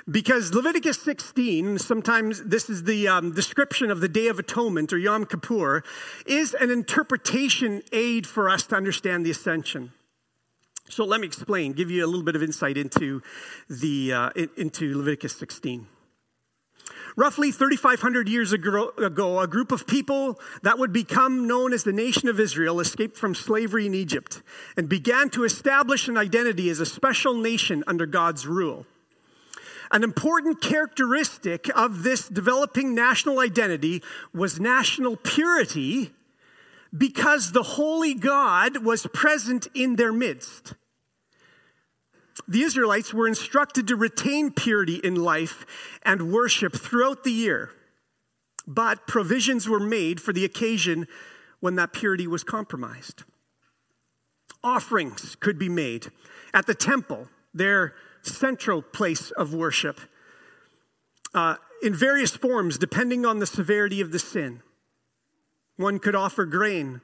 Because 0.10 0.54
Leviticus 0.54 1.00
16, 1.04 1.78
sometimes 1.78 2.42
this 2.44 2.70
is 2.70 2.84
the 2.84 3.08
um, 3.08 3.34
description 3.34 3.92
of 3.92 4.02
the 4.02 4.08
Day 4.08 4.28
of 4.28 4.40
Atonement 4.40 4.92
or 4.92 4.98
Yom 4.98 5.26
Kippur, 5.26 5.84
is 6.26 6.56
an 6.56 6.72
interpretation 6.72 7.84
aid 7.92 8.26
for 8.26 8.50
us 8.50 8.66
to 8.68 8.76
understand 8.76 9.24
the 9.26 9.32
ascension. 9.32 9.92
So 10.90 11.06
let 11.06 11.22
me 11.22 11.28
explain, 11.28 11.74
give 11.74 11.92
you 11.92 12.04
a 12.04 12.08
little 12.08 12.24
bit 12.24 12.36
of 12.36 12.42
insight 12.42 12.76
into, 12.76 13.22
the, 13.70 14.14
uh, 14.14 14.30
into 14.58 14.98
Leviticus 14.98 15.36
16. 15.36 15.86
Roughly 17.16 17.52
3,500 17.52 18.30
years 18.30 18.54
ago, 18.54 18.92
a 18.98 19.48
group 19.48 19.72
of 19.72 19.88
people 19.88 20.40
that 20.62 20.78
would 20.78 20.94
become 20.94 21.48
known 21.48 21.74
as 21.74 21.84
the 21.84 21.92
nation 21.92 22.30
of 22.30 22.40
Israel 22.40 22.80
escaped 22.80 23.18
from 23.18 23.36
slavery 23.36 23.86
in 23.86 23.94
Egypt 23.94 24.42
and 24.78 24.88
began 24.88 25.30
to 25.32 25.44
establish 25.44 26.08
an 26.08 26.18
identity 26.18 26.70
as 26.70 26.80
a 26.80 26.86
special 26.86 27.36
nation 27.36 27.84
under 27.88 28.06
God's 28.06 28.48
rule. 28.48 28.86
An 29.92 30.04
important 30.04 30.62
characteristic 30.62 31.68
of 31.76 32.04
this 32.04 32.30
developing 32.30 32.94
national 32.94 33.40
identity 33.40 34.04
was 34.34 34.60
national 34.60 35.16
purity 35.16 36.12
because 36.96 37.52
the 37.52 37.64
holy 37.64 38.14
God 38.14 38.84
was 38.84 39.08
present 39.08 39.68
in 39.74 39.96
their 39.96 40.12
midst 40.12 40.76
the 42.50 42.64
Israelites 42.64 43.14
were 43.14 43.28
instructed 43.28 43.88
to 43.88 43.96
retain 43.96 44.50
purity 44.50 44.96
in 44.96 45.14
life 45.14 45.68
and 46.02 46.34
worship 46.34 46.74
throughout 46.74 47.24
the 47.24 47.32
year, 47.32 47.70
but 48.66 49.06
provisions 49.06 49.70
were 49.70 49.80
made 49.80 50.20
for 50.20 50.34
the 50.34 50.44
occasion 50.44 51.08
when 51.60 51.76
that 51.76 51.94
purity 51.94 52.26
was 52.26 52.44
compromised. 52.44 53.24
Offerings 54.64 55.36
could 55.36 55.60
be 55.60 55.70
made 55.70 56.08
at 56.52 56.66
the 56.66 56.74
temple, 56.74 57.28
their 57.54 57.94
central 58.24 58.82
place 58.82 59.30
of 59.32 59.54
worship, 59.54 60.00
uh, 61.36 61.56
in 61.84 61.94
various 61.94 62.36
forms 62.36 62.80
depending 62.80 63.28
on 63.28 63.38
the 63.38 63.46
severity 63.46 64.02
of 64.02 64.12
the 64.12 64.18
sin. 64.18 64.64
One 65.78 66.00
could 66.00 66.16
offer 66.16 66.46
grain, 66.46 67.02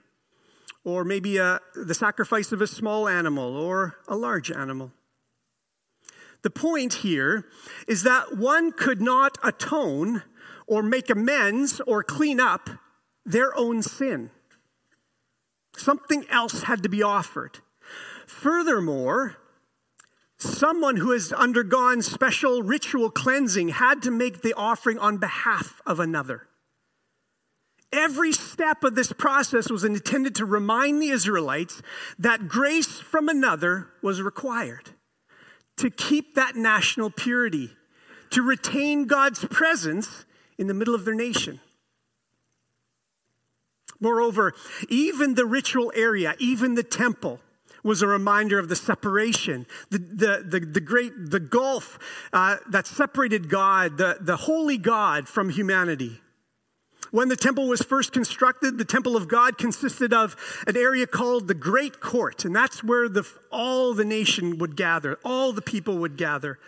or 0.84 1.04
maybe 1.04 1.38
a, 1.38 1.46
uh, 1.46 1.60
the 1.75 1.94
sacrifice 1.94 2.52
of 2.52 2.62
a 2.62 2.68
small 2.68 3.08
animal 3.08 3.56
or 3.56 3.98
a 4.08 4.16
large 4.16 4.50
animal. 4.52 4.92
The 6.46 6.52
point 6.52 6.94
here 7.02 7.48
is 7.88 8.04
that 8.04 8.38
one 8.38 8.72
could 8.72 9.02
not 9.02 9.40
atone 9.42 10.22
or 10.68 10.84
make 10.84 11.10
amends 11.10 11.82
or 11.88 12.04
clean 12.04 12.40
up 12.40 12.70
their 13.25 13.58
own 13.58 13.82
sin. 13.82 14.30
Something 15.75 16.24
else 16.30 16.62
had 16.62 16.84
to 16.84 16.88
be 16.90 17.02
offered. 17.02 17.62
Furthermore, 18.28 19.38
someone 20.38 20.98
who 20.98 21.10
has 21.14 21.34
undergone 21.34 22.04
special 22.04 22.62
ritual 22.62 23.10
cleansing 23.10 23.70
had 23.70 24.04
to 24.04 24.12
make 24.12 24.44
the 24.44 24.54
offering 24.54 25.00
on 25.00 25.18
behalf 25.18 25.82
of 25.84 26.00
another. 26.00 26.48
Every 27.92 28.32
step 28.32 28.84
of 28.84 28.94
this 28.94 29.12
process 29.12 29.72
was 29.72 29.84
intended 29.84 30.36
to 30.36 30.46
remind 30.46 31.02
the 31.02 31.10
Israelites 31.10 31.82
that 32.20 32.48
grace 32.48 33.00
from 33.00 33.30
another 33.30 33.88
was 34.04 34.22
required 34.22 34.92
to 35.77 35.89
keep 35.89 36.36
that 36.36 36.55
national 36.55 37.10
purity, 37.10 37.71
to 38.32 38.41
retain 38.41 39.06
God's 39.06 39.45
presence 39.45 40.26
in 40.58 40.67
the 40.67 40.73
middle 40.73 40.95
of 40.95 41.06
their 41.06 41.15
nation. 41.15 41.60
Moreover, 44.00 44.54
even 44.89 45.36
the 45.36 45.45
ritual 45.45 45.91
area, 45.95 46.36
even 46.39 46.76
the 46.76 46.84
temple, 46.84 47.39
was 47.84 48.02
a 48.02 48.08
reminder 48.08 48.58
of 48.58 48.67
the 48.67 48.76
separation, 48.76 49.67
the, 49.91 50.00
the, 50.00 50.45
the, 50.47 50.60
the 50.60 50.82
great, 50.82 51.13
the 51.15 51.39
gulf 51.39 52.00
uh, 52.34 52.58
that 52.69 52.88
separated 52.88 53.47
God, 53.47 53.97
the, 53.97 54.17
the 54.19 54.36
holy 54.36 54.78
God, 54.78 55.28
from 55.28 55.50
humanity. 55.50 56.19
When 57.15 57.30
the 57.30 57.38
temple 57.38 57.69
was 57.69 57.82
first 57.82 58.12
constructed, 58.12 58.78
the 58.78 58.84
temple 58.84 59.15
of 59.15 59.30
God 59.30 59.58
consisted 59.58 60.12
of 60.12 60.36
an 60.67 60.75
area 60.75 61.08
called 61.08 61.47
the 61.47 61.54
Great 61.54 62.01
Court, 62.01 62.43
and 62.43 62.54
that's 62.54 62.84
where 62.84 63.08
the, 63.08 63.25
all 63.51 63.93
the 63.93 64.04
nation 64.04 64.58
would 64.58 64.75
gather, 64.75 65.17
all 65.23 65.54
the 65.54 65.62
people 65.62 65.97
would 65.99 66.17
gather. 66.17 66.60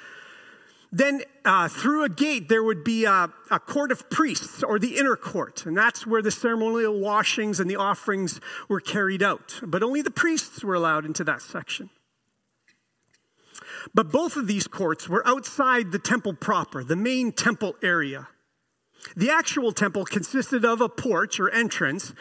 Then, 0.89 1.23
uh, 1.43 1.67
through 1.67 2.05
a 2.05 2.09
gate, 2.09 2.47
there 2.47 2.63
would 2.63 2.85
be 2.85 3.03
a, 3.03 3.29
a, 3.51 3.59
court 3.59 3.91
of 3.91 4.09
priests, 4.09 4.63
or 4.63 4.79
the 4.79 4.97
inner 4.97 5.17
court, 5.17 5.65
and 5.65 5.75
that's 5.75 6.07
where 6.07 6.21
the 6.21 6.31
ceremonial 6.31 6.97
washings 6.97 7.59
and 7.59 7.69
the 7.69 7.75
offerings 7.75 8.39
were 8.69 8.79
carried 8.79 9.21
out. 9.21 9.59
But 9.61 9.83
only 9.83 10.01
the 10.01 10.11
priests 10.11 10.63
were 10.63 10.75
allowed 10.75 11.03
into 11.03 11.25
that 11.25 11.41
section. 11.41 11.89
But 13.93 14.13
both 14.13 14.37
of 14.37 14.47
these 14.47 14.65
courts 14.65 15.09
were 15.09 15.27
outside 15.27 15.91
the 15.91 15.99
temple 15.99 16.35
proper, 16.35 16.85
the 16.85 16.95
main 16.95 17.33
temple 17.33 17.75
area. 17.83 18.29
The 19.15 19.29
actual 19.29 19.71
temple 19.71 20.05
consisted 20.05 20.65
of 20.65 20.81
a 20.81 20.89
porch 20.89 21.39
or 21.39 21.49
entrance, 21.49 22.13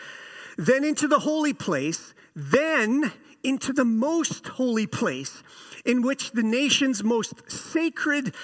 then 0.56 0.84
into 0.84 1.08
the 1.08 1.20
holy 1.20 1.52
place, 1.52 2.14
then 2.34 3.12
into 3.42 3.72
the 3.72 3.84
most 3.84 4.48
holy 4.48 4.86
place, 4.86 5.42
in 5.84 6.02
which 6.02 6.32
the 6.32 6.42
nation's 6.42 7.04
most 7.04 7.50
sacred 7.50 8.34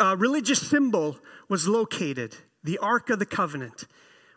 uh, 0.00 0.16
religious 0.16 0.66
symbol 0.66 1.18
was 1.48 1.68
located 1.68 2.36
the 2.64 2.78
Ark 2.78 3.10
of 3.10 3.18
the 3.18 3.26
Covenant, 3.26 3.86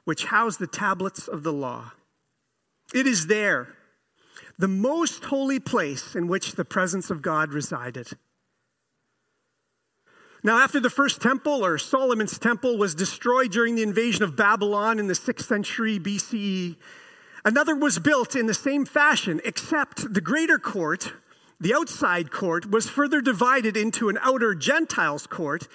which 0.03 0.25
housed 0.25 0.59
the 0.59 0.67
tablets 0.67 1.27
of 1.27 1.43
the 1.43 1.53
law. 1.53 1.91
It 2.93 3.05
is 3.05 3.27
there, 3.27 3.75
the 4.57 4.67
most 4.67 5.25
holy 5.25 5.59
place 5.59 6.15
in 6.15 6.27
which 6.27 6.53
the 6.53 6.65
presence 6.65 7.09
of 7.09 7.21
God 7.21 7.53
resided. 7.53 8.09
Now, 10.45 10.59
after 10.59 10.79
the 10.79 10.91
first 10.91 11.23
temple, 11.23 11.65
or 11.65 11.79
Solomon's 11.79 12.37
temple, 12.37 12.77
was 12.77 12.93
destroyed 12.93 13.51
during 13.51 13.73
the 13.73 13.81
invasion 13.81 14.23
of 14.23 14.35
Babylon 14.35 14.99
in 14.99 15.07
the 15.07 15.15
6th 15.15 15.45
century 15.45 15.97
BCE, 15.97 16.75
another 17.43 17.75
was 17.75 17.97
built 17.97 18.35
in 18.35 18.45
the 18.45 18.53
same 18.53 18.85
fashion, 18.85 19.41
except 19.43 20.13
the 20.13 20.21
greater 20.21 20.59
court, 20.59 21.13
the 21.59 21.73
outside 21.73 22.29
court, 22.29 22.69
was 22.69 22.87
further 22.87 23.21
divided 23.21 23.75
into 23.75 24.07
an 24.07 24.19
outer 24.21 24.53
Gentiles 24.53 25.25
court 25.25 25.67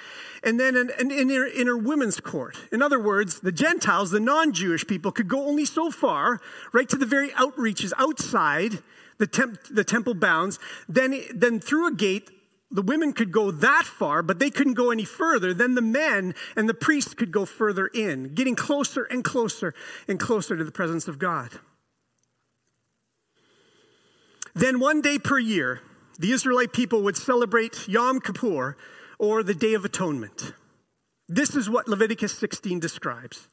and 0.45 0.61
then 0.61 0.77
an, 0.77 0.93
an 1.01 1.11
inner, 1.11 1.47
inner 1.47 1.77
women's 1.77 2.21
court. 2.21 2.57
In 2.71 2.81
other 2.81 3.01
words, 3.01 3.41
the 3.41 3.51
Gentiles, 3.51 4.13
the 4.13 4.21
non 4.21 4.53
Jewish 4.53 4.87
people, 4.87 5.11
could 5.11 5.27
go 5.27 5.49
only 5.49 5.65
so 5.65 5.91
far, 5.91 6.41
right 6.73 6.89
to 6.91 6.97
the 6.97 7.07
very 7.07 7.31
outreaches 7.31 7.93
outside 7.99 8.85
the, 9.19 9.27
temp, 9.27 9.65
the 9.69 9.83
temple 9.83 10.15
bounds. 10.15 10.61
Then, 10.89 11.23
then 11.35 11.59
through 11.59 11.89
a 11.89 11.93
gate, 11.93 12.31
the 12.71 12.83
women 12.83 13.13
could 13.13 13.33
go 13.33 13.51
that 13.51 13.85
far, 13.85 14.23
but 14.23 14.39
they 14.39 14.51
couldn't 14.51 14.75
go 14.75 14.91
any 14.91 15.05
further. 15.05 15.53
Then 15.53 15.75
the 15.75 15.83
men 15.83 16.35
and 16.57 16.69
the 16.69 16.75
priests 16.75 17.15
could 17.15 17.33
go 17.33 17.45
further 17.45 17.89
in, 17.89 18.35
getting 18.35 18.55
closer 18.55 19.05
and 19.05 19.25
closer 19.25 19.75
and 20.07 20.21
closer 20.21 20.57
to 20.57 20.65
the 20.65 20.71
presence 20.71 21.09
of 21.09 21.19
God. 21.19 21.59
Then 24.55 24.79
one 24.79 25.01
day 25.01 25.19
per 25.19 25.39
year, 25.39 25.81
the 26.19 26.33
Israelite 26.33 26.73
people 26.73 27.03
would 27.03 27.17
celebrate 27.17 27.89
Yom 27.89 28.21
Kippur 28.21 28.77
or 29.19 29.43
the 29.43 29.55
Day 29.55 29.75
of 29.75 29.85
Atonement. 29.85 30.53
This 31.29 31.57
is 31.57 31.71
what 31.71 31.89
Leviticus 31.89 32.37
16 32.37 32.79
describes. 32.79 33.49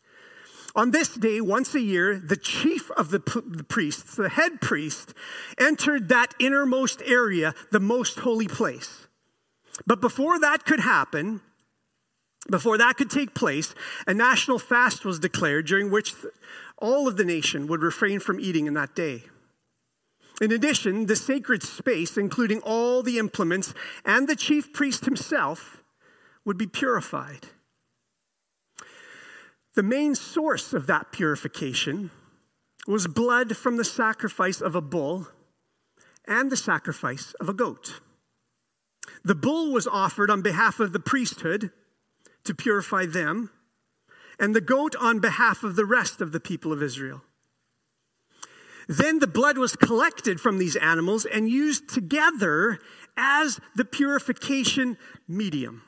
On 0.75 0.91
this 0.91 1.15
day, 1.15 1.41
once 1.41 1.73
a 1.73 1.81
year, 1.81 2.19
the 2.19 2.37
chief 2.37 2.91
of 2.91 3.09
the, 3.09 3.19
the, 3.47 3.63
priests, 3.63 4.15
the 4.15 4.29
head 4.29 4.61
priest, 4.61 5.13
entered 5.57 6.09
that 6.09 6.35
innermost 6.39 7.01
area, 7.05 7.55
the 7.71 7.79
most 7.79 8.19
holy 8.19 8.47
place. 8.47 9.06
But 9.85 10.01
before 10.01 10.39
that 10.39 10.65
could 10.65 10.79
happen, 10.79 11.41
before 12.49 12.77
that 12.77 12.97
could 12.97 13.09
take 13.09 13.33
place, 13.33 13.75
a 14.05 14.13
national 14.13 14.59
fast 14.59 15.05
was 15.05 15.19
declared 15.19 15.67
during 15.67 15.91
which 15.91 16.13
all 16.77 17.07
of 17.07 17.17
the 17.17 17.25
nation 17.25 17.67
would 17.67 17.81
refrain 17.81 18.19
from 18.19 18.39
eating 18.39 18.67
in 18.67 18.73
that 18.75 18.95
day. 18.95 19.23
In 20.39 20.51
addition, 20.51 21.07
the 21.07 21.15
sacred 21.15 21.63
space, 21.63 22.15
including 22.15 22.59
all 22.61 23.01
the 23.01 23.17
implements 23.17 23.73
and 24.05 24.27
the 24.27 24.35
chief 24.35 24.71
priest 24.71 25.05
himself, 25.05 25.83
would 26.45 26.57
be 26.57 26.67
purified. 26.67 27.47
The 29.75 29.83
main 29.83 30.15
source 30.15 30.73
of 30.73 30.87
that 30.87 31.11
purification 31.11 32.11
was 32.87 33.07
blood 33.07 33.57
from 33.57 33.77
the 33.77 33.83
sacrifice 33.83 34.61
of 34.61 34.75
a 34.75 34.81
bull 34.81 35.27
and 36.25 36.51
the 36.51 36.57
sacrifice 36.57 37.33
of 37.39 37.49
a 37.49 37.53
goat. 37.53 37.99
The 39.23 39.35
bull 39.35 39.71
was 39.71 39.87
offered 39.87 40.29
on 40.29 40.41
behalf 40.41 40.79
of 40.79 40.93
the 40.93 40.99
priesthood 40.99 41.71
to 42.43 42.55
purify 42.55 43.05
them, 43.05 43.51
and 44.39 44.55
the 44.55 44.61
goat 44.61 44.95
on 44.95 45.19
behalf 45.19 45.63
of 45.63 45.75
the 45.75 45.85
rest 45.85 46.21
of 46.21 46.31
the 46.31 46.39
people 46.39 46.71
of 46.71 46.81
Israel. 46.81 47.23
Then 48.87 49.19
the 49.19 49.27
blood 49.27 49.57
was 49.57 49.75
collected 49.75 50.39
from 50.39 50.57
these 50.57 50.77
animals 50.77 51.25
and 51.25 51.49
used 51.49 51.89
together 51.89 52.79
as 53.17 53.59
the 53.75 53.83
purification 53.83 54.97
medium. 55.27 55.83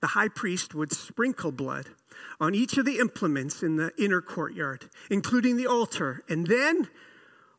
The 0.00 0.08
high 0.08 0.28
priest 0.28 0.74
would 0.74 0.92
sprinkle 0.92 1.52
blood 1.52 1.88
on 2.38 2.54
each 2.54 2.78
of 2.78 2.84
the 2.84 2.98
implements 2.98 3.62
in 3.62 3.76
the 3.76 3.92
inner 3.98 4.20
courtyard, 4.20 4.88
including 5.10 5.56
the 5.56 5.66
altar, 5.66 6.22
and 6.28 6.46
then 6.46 6.88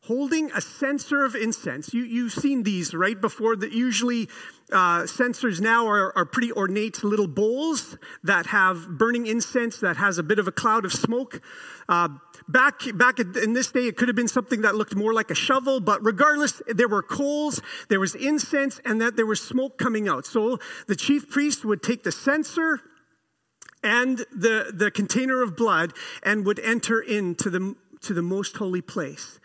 holding 0.06 0.50
a 0.50 0.60
censer 0.60 1.24
of 1.24 1.36
incense. 1.36 1.94
You, 1.94 2.02
you've 2.02 2.32
seen 2.32 2.64
these, 2.64 2.92
right? 2.92 3.20
Before 3.20 3.54
that, 3.54 3.70
usually 3.70 4.28
uh, 4.72 5.06
censers 5.06 5.60
now 5.60 5.86
are, 5.86 6.16
are 6.16 6.24
pretty 6.24 6.50
ornate 6.52 7.04
little 7.04 7.28
bowls 7.28 7.96
that 8.24 8.46
have 8.46 8.98
burning 8.98 9.26
incense 9.26 9.78
that 9.78 9.96
has 9.98 10.18
a 10.18 10.22
bit 10.24 10.40
of 10.40 10.48
a 10.48 10.52
cloud 10.52 10.84
of 10.84 10.92
smoke. 10.92 11.40
Uh, 11.88 12.08
back, 12.48 12.80
back 12.94 13.20
in 13.20 13.52
this 13.52 13.70
day, 13.70 13.86
it 13.86 13.96
could 13.96 14.08
have 14.08 14.16
been 14.16 14.26
something 14.26 14.62
that 14.62 14.74
looked 14.74 14.96
more 14.96 15.14
like 15.14 15.30
a 15.30 15.36
shovel, 15.36 15.78
but 15.78 16.04
regardless, 16.04 16.60
there 16.66 16.88
were 16.88 17.02
coals, 17.02 17.60
there 17.88 18.00
was 18.00 18.16
incense, 18.16 18.80
and 18.84 19.00
that 19.00 19.14
there 19.14 19.26
was 19.26 19.40
smoke 19.40 19.78
coming 19.78 20.08
out. 20.08 20.26
So 20.26 20.58
the 20.88 20.96
chief 20.96 21.30
priest 21.30 21.64
would 21.64 21.80
take 21.80 22.02
the 22.02 22.12
censer 22.12 22.80
and 23.84 24.18
the, 24.32 24.72
the 24.74 24.90
container 24.90 25.42
of 25.42 25.56
blood 25.56 25.92
and 26.24 26.44
would 26.44 26.58
enter 26.58 27.00
into 27.00 27.50
the, 27.50 27.76
to 28.00 28.14
the 28.14 28.22
most 28.22 28.56
holy 28.56 28.80
place. 28.80 29.38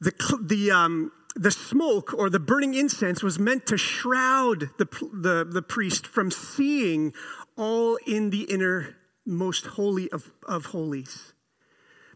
The, 0.00 0.12
the, 0.42 0.70
um, 0.70 1.12
the 1.34 1.50
smoke 1.50 2.12
or 2.12 2.30
the 2.30 2.40
burning 2.40 2.74
incense 2.74 3.22
was 3.22 3.38
meant 3.38 3.66
to 3.66 3.76
shroud 3.76 4.70
the, 4.78 4.86
the, 5.12 5.46
the 5.48 5.62
priest 5.62 6.06
from 6.06 6.30
seeing 6.30 7.12
all 7.56 7.98
in 8.06 8.30
the 8.30 8.42
inner 8.42 8.96
most 9.24 9.66
holy 9.66 10.10
of, 10.10 10.32
of 10.46 10.66
holies. 10.66 11.32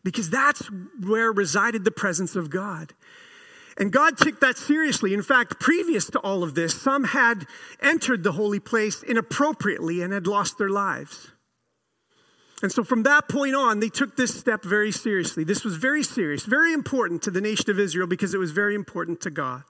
Because 0.02 0.30
that's 0.30 0.70
where 1.02 1.32
resided 1.32 1.84
the 1.84 1.90
presence 1.90 2.36
of 2.36 2.48
God. 2.50 2.94
And 3.76 3.92
God 3.92 4.18
took 4.18 4.40
that 4.40 4.58
seriously. 4.58 5.14
In 5.14 5.22
fact, 5.22 5.58
previous 5.58 6.06
to 6.10 6.18
all 6.20 6.42
of 6.42 6.54
this, 6.54 6.80
some 6.80 7.04
had 7.04 7.46
entered 7.82 8.22
the 8.22 8.32
holy 8.32 8.60
place 8.60 9.02
inappropriately 9.02 10.02
and 10.02 10.12
had 10.12 10.26
lost 10.26 10.58
their 10.58 10.68
lives. 10.68 11.29
And 12.62 12.70
so 12.70 12.84
from 12.84 13.04
that 13.04 13.28
point 13.28 13.54
on, 13.54 13.80
they 13.80 13.88
took 13.88 14.16
this 14.16 14.38
step 14.38 14.64
very 14.64 14.92
seriously. 14.92 15.44
This 15.44 15.64
was 15.64 15.76
very 15.76 16.02
serious, 16.02 16.44
very 16.44 16.72
important 16.72 17.22
to 17.22 17.30
the 17.30 17.40
nation 17.40 17.70
of 17.70 17.78
Israel 17.78 18.06
because 18.06 18.34
it 18.34 18.38
was 18.38 18.50
very 18.50 18.74
important 18.74 19.20
to 19.22 19.30
God. 19.30 19.62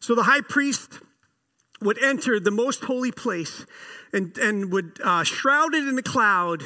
So 0.00 0.14
the 0.14 0.22
high 0.22 0.40
priest 0.40 1.00
would 1.82 2.02
enter 2.02 2.40
the 2.40 2.50
most 2.50 2.84
holy 2.84 3.12
place 3.12 3.66
and, 4.12 4.36
and 4.38 4.72
would 4.72 5.00
uh, 5.04 5.24
shroud 5.24 5.74
it 5.74 5.86
in 5.86 5.98
a 5.98 6.02
cloud 6.02 6.62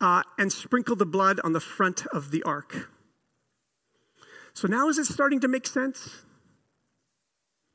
uh, 0.00 0.22
and 0.38 0.52
sprinkle 0.52 0.96
the 0.96 1.06
blood 1.06 1.40
on 1.42 1.52
the 1.52 1.60
front 1.60 2.06
of 2.06 2.30
the 2.30 2.42
ark. 2.44 2.90
So 4.52 4.68
now 4.68 4.88
is 4.88 4.98
it 4.98 5.06
starting 5.06 5.40
to 5.40 5.48
make 5.48 5.66
sense? 5.66 6.22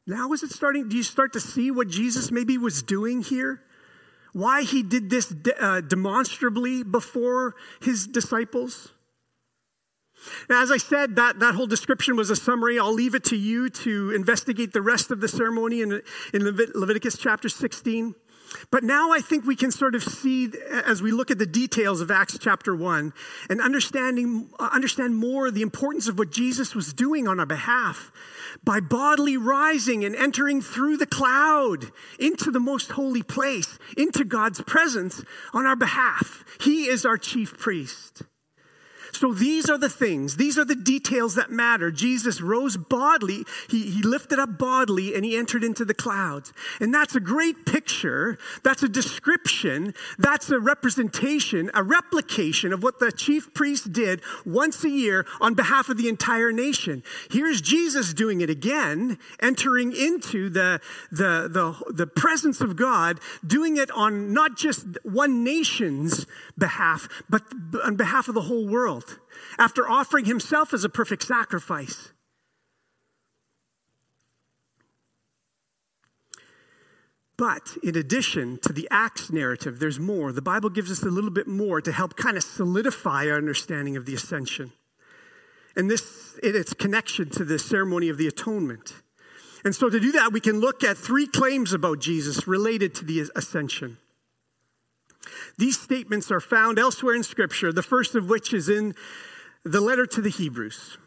Now 0.08 0.32
is 0.32 0.42
it 0.44 0.52
starting? 0.52 0.88
Do 0.88 0.96
you 0.96 1.04
start 1.04 1.34
to 1.34 1.42
see 1.42 1.70
what 1.70 1.90
Jesus 1.90 2.32
maybe 2.32 2.58
was 2.58 2.82
doing 2.82 3.22
here? 3.22 3.62
Why 4.34 4.64
he 4.64 4.84
did 4.84 5.10
this 5.10 5.28
de- 5.28 5.64
uh, 5.64 5.82
demonstrably 5.82 6.84
before 6.84 7.56
his 7.82 8.08
disciples? 8.08 8.94
Now, 10.50 10.62
as 10.62 10.72
I 10.72 10.78
said, 10.78 11.16
that, 11.16 11.40
that 11.40 11.56
whole 11.56 11.68
description 11.68 12.16
was 12.16 12.30
a 12.30 12.36
summary. 12.36 12.78
I'll 12.78 12.94
leave 12.94 13.16
it 13.16 13.24
to 13.26 13.38
you 13.38 13.70
to 13.70 14.12
investigate 14.12 14.74
the 14.74 14.82
rest 14.82 15.12
of 15.12 15.22
the 15.22 15.28
ceremony 15.28 15.82
in, 15.82 16.02
in 16.34 16.42
Levit- 16.42 16.76
Leviticus 16.76 17.18
chapter 17.18 17.48
16. 17.48 18.16
But 18.72 18.84
now 18.84 19.12
I 19.12 19.20
think 19.20 19.46
we 19.46 19.56
can 19.56 19.72
sort 19.72 19.96
of 19.96 20.04
see, 20.04 20.52
as 20.86 21.02
we 21.02 21.12
look 21.12 21.32
at 21.32 21.38
the 21.38 21.46
details 21.46 22.02
of 22.02 22.12
Acts 22.12 22.38
chapter 22.40 22.76
1, 22.76 23.14
and 23.50 23.62
understanding, 23.62 24.50
uh, 24.60 24.70
understand 24.72 25.16
more 25.18 25.52
the 25.52 25.62
importance 25.62 26.08
of 26.08 26.18
what 26.18 26.32
Jesus 26.32 26.76
was 26.76 26.94
doing 26.94 27.28
on 27.28 27.40
our 27.40 27.46
behalf 27.46 28.12
by 28.64 28.80
bodily 28.80 29.38
rising 29.38 30.04
and 30.04 30.16
entering 30.16 30.62
through 30.62 30.98
the 30.98 31.06
cloud 31.06 31.92
into 32.20 32.52
the 32.52 32.60
most 32.60 32.92
holy 32.92 33.24
place, 33.24 33.78
into 33.98 34.24
God's 34.24 34.62
presence 34.62 35.24
on 35.54 35.66
our 35.66 35.76
behalf. 35.76 36.44
He 36.60 36.88
is 36.88 37.06
our 37.06 37.18
chief 37.18 37.58
priest. 37.58 38.24
So 39.12 39.34
these 39.34 39.70
are 39.70 39.78
the 39.78 39.90
things, 39.90 40.38
these 40.38 40.58
are 40.58 40.66
the 40.66 40.76
details 40.76 41.36
that 41.36 41.52
matter. 41.52 41.92
Jesus 41.92 42.42
rose 42.42 42.78
bodily, 42.78 43.46
he, 43.70 43.90
he 43.90 44.02
lifted 44.02 44.40
up 44.40 44.58
bodily, 44.58 45.16
and 45.16 45.26
he 45.26 45.36
entered 45.36 45.64
into 45.64 45.86
the 45.86 45.94
clouds. 45.94 46.54
And 46.80 46.94
that's 46.94 47.16
a 47.16 47.20
great 47.20 47.66
picture, 47.66 48.38
that's 48.64 48.84
a 48.84 48.90
description, 48.90 49.94
that's 50.18 50.50
a 50.50 50.60
representation, 50.60 51.72
a 51.74 51.84
replication 51.84 52.74
of 52.74 52.84
what 52.84 53.00
the 53.00 53.12
chief 53.12 53.54
priest 53.54 53.92
did 53.92 54.22
once 54.46 54.84
a 54.84 54.90
year 54.90 55.26
on 55.42 55.54
behalf 55.54 55.90
of 55.90 55.98
the 55.98 56.10
entire 56.10 56.52
nation. 56.52 57.04
Here's 57.30 57.62
Jesus 57.62 58.14
doing 58.14 58.42
it 58.42 58.50
again, 58.50 59.18
entering 59.42 59.94
into 59.96 60.50
the, 60.50 60.82
the, 61.12 61.50
the, 61.52 61.94
the 61.94 62.08
presence 62.08 62.62
of 62.62 62.76
God, 62.76 63.20
doing 63.46 63.78
it 63.78 63.92
on 63.92 64.34
not 64.34 64.58
just 64.58 64.86
one 65.04 65.44
nation's 65.44 66.26
behalf, 66.58 67.08
but 67.30 67.44
on 67.84 67.96
behalf 67.96 68.28
of 68.28 68.36
the 68.36 68.42
whole 68.42 68.68
world 68.68 68.99
world 69.00 69.20
after 69.58 69.90
offering 69.90 70.26
himself 70.26 70.74
as 70.74 70.84
a 70.84 70.90
perfect 70.90 71.24
sacrifice. 71.24 72.12
But 77.38 77.78
in 77.82 77.96
addition 77.96 78.60
to 78.64 78.74
the 78.74 78.88
Acts 78.92 79.32
narrative, 79.32 79.80
there's 79.80 80.00
more. 80.00 80.34
The 80.34 80.42
Bible 80.42 80.70
gives 80.70 80.92
us 80.92 81.04
a 81.04 81.10
little 81.10 81.30
bit 81.30 81.48
more 81.48 81.80
to 81.80 81.92
help 81.92 82.18
kind 82.18 82.36
of 82.36 82.44
solidify 82.44 83.30
our 83.30 83.38
understanding 83.38 83.96
of 83.96 84.06
the 84.06 84.14
ascension. 84.14 84.74
And 85.76 85.90
this, 85.90 86.38
in 86.44 86.54
its 86.54 86.74
connection 86.74 87.30
to 87.32 87.46
the 87.46 87.58
ceremony 87.58 88.10
of 88.10 88.18
the 88.18 88.28
atonement. 88.28 88.94
And 89.64 89.74
so 89.74 89.90
to 89.90 90.00
do 90.02 90.12
that, 90.14 90.34
we 90.34 90.42
can 90.42 90.60
look 90.60 90.84
at 90.84 90.98
three 90.98 91.28
claims 91.28 91.72
about 91.72 92.00
Jesus 92.00 92.46
related 92.46 92.94
to 92.96 93.06
the 93.06 93.30
ascension. 93.34 93.98
These 95.58 95.80
statements 95.80 96.32
are 96.32 96.40
found 96.40 96.80
elsewhere 96.80 97.16
in 97.16 97.24
Scripture, 97.24 97.72
the 97.72 97.84
first 97.84 98.16
of 98.16 98.30
which 98.30 98.54
is 98.54 98.70
in 98.70 98.96
the 99.64 99.82
letter 99.82 100.06
to 100.06 100.22
the 100.22 100.30
Hebrews. 100.30 100.98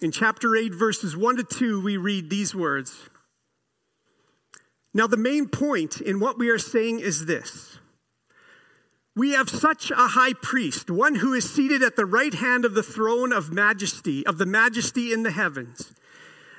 In 0.00 0.12
chapter 0.12 0.54
8, 0.54 0.74
verses 0.74 1.16
1 1.16 1.36
to 1.36 1.44
2, 1.44 1.82
we 1.82 1.96
read 1.96 2.30
these 2.30 2.54
words. 2.54 3.08
Now, 4.94 5.06
the 5.06 5.16
main 5.16 5.48
point 5.48 6.00
in 6.00 6.20
what 6.20 6.38
we 6.38 6.48
are 6.48 6.58
saying 6.58 7.00
is 7.00 7.26
this 7.26 7.78
We 9.16 9.32
have 9.32 9.48
such 9.48 9.90
a 9.90 10.08
high 10.08 10.32
priest, 10.34 10.90
one 10.90 11.16
who 11.16 11.34
is 11.34 11.52
seated 11.52 11.82
at 11.82 11.96
the 11.96 12.06
right 12.06 12.34
hand 12.34 12.64
of 12.64 12.74
the 12.74 12.82
throne 12.82 13.32
of 13.32 13.52
majesty, 13.52 14.26
of 14.26 14.38
the 14.38 14.46
majesty 14.46 15.12
in 15.12 15.24
the 15.24 15.32
heavens, 15.32 15.92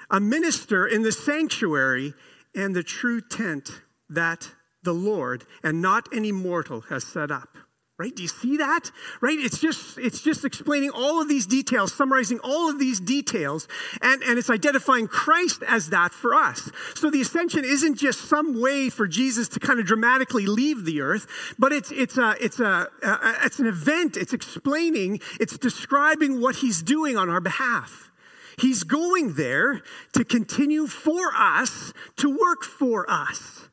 a 0.10 0.20
minister 0.20 0.86
in 0.86 1.04
the 1.04 1.12
sanctuary 1.12 2.14
and 2.54 2.76
the 2.76 2.84
true 2.84 3.22
tent 3.22 3.82
that 4.10 4.52
the 4.84 4.94
Lord 4.94 5.46
and 5.64 5.82
not 5.82 6.08
any 6.14 6.32
mortal 6.32 6.82
has 6.82 7.04
set 7.04 7.32
up. 7.32 7.50
Right? 7.98 8.16
Do 8.16 8.22
you 8.22 8.30
see 8.30 8.56
that? 8.56 8.92
Right? 9.20 9.38
It's 9.38 9.60
just 9.60 9.98
it's 9.98 10.22
just 10.22 10.46
explaining 10.46 10.90
all 10.90 11.22
of 11.22 11.28
these 11.28 11.46
details, 11.46 11.94
summarizing 11.94 12.40
all 12.42 12.70
of 12.70 12.80
these 12.80 13.02
details, 13.02 13.68
and, 14.02 14.24
and 14.24 14.40
it's 14.40 14.50
identifying 14.50 15.10
Christ 15.10 15.64
as 15.68 15.90
that 15.90 16.14
for 16.14 16.34
us. 16.34 16.72
So 16.96 17.10
the 17.10 17.20
ascension 17.20 17.66
isn't 17.66 17.96
just 17.96 18.22
some 18.22 18.62
way 18.62 18.88
for 18.90 19.06
Jesus 19.06 19.50
to 19.50 19.60
kind 19.60 19.82
of 19.82 19.86
dramatically 19.86 20.46
leave 20.46 20.86
the 20.86 21.02
earth, 21.02 21.28
but 21.60 21.74
it's 21.74 21.92
it's 21.92 22.18
a 22.18 22.36
it's 22.40 22.62
a, 22.62 22.88
a 23.04 23.34
it's 23.44 23.60
an 23.60 23.68
event. 23.68 24.16
It's 24.16 24.32
explaining, 24.32 25.20
it's 25.38 25.58
describing 25.58 26.40
what 26.40 26.56
he's 26.56 26.82
doing 26.82 27.18
on 27.18 27.30
our 27.30 27.42
behalf. 27.42 28.12
He's 28.58 28.84
going 28.84 29.34
there 29.34 29.82
to 30.14 30.24
continue 30.24 30.88
for 30.88 31.34
us, 31.36 31.92
to 32.16 32.30
work 32.30 32.64
for 32.64 33.10
us. 33.12 33.69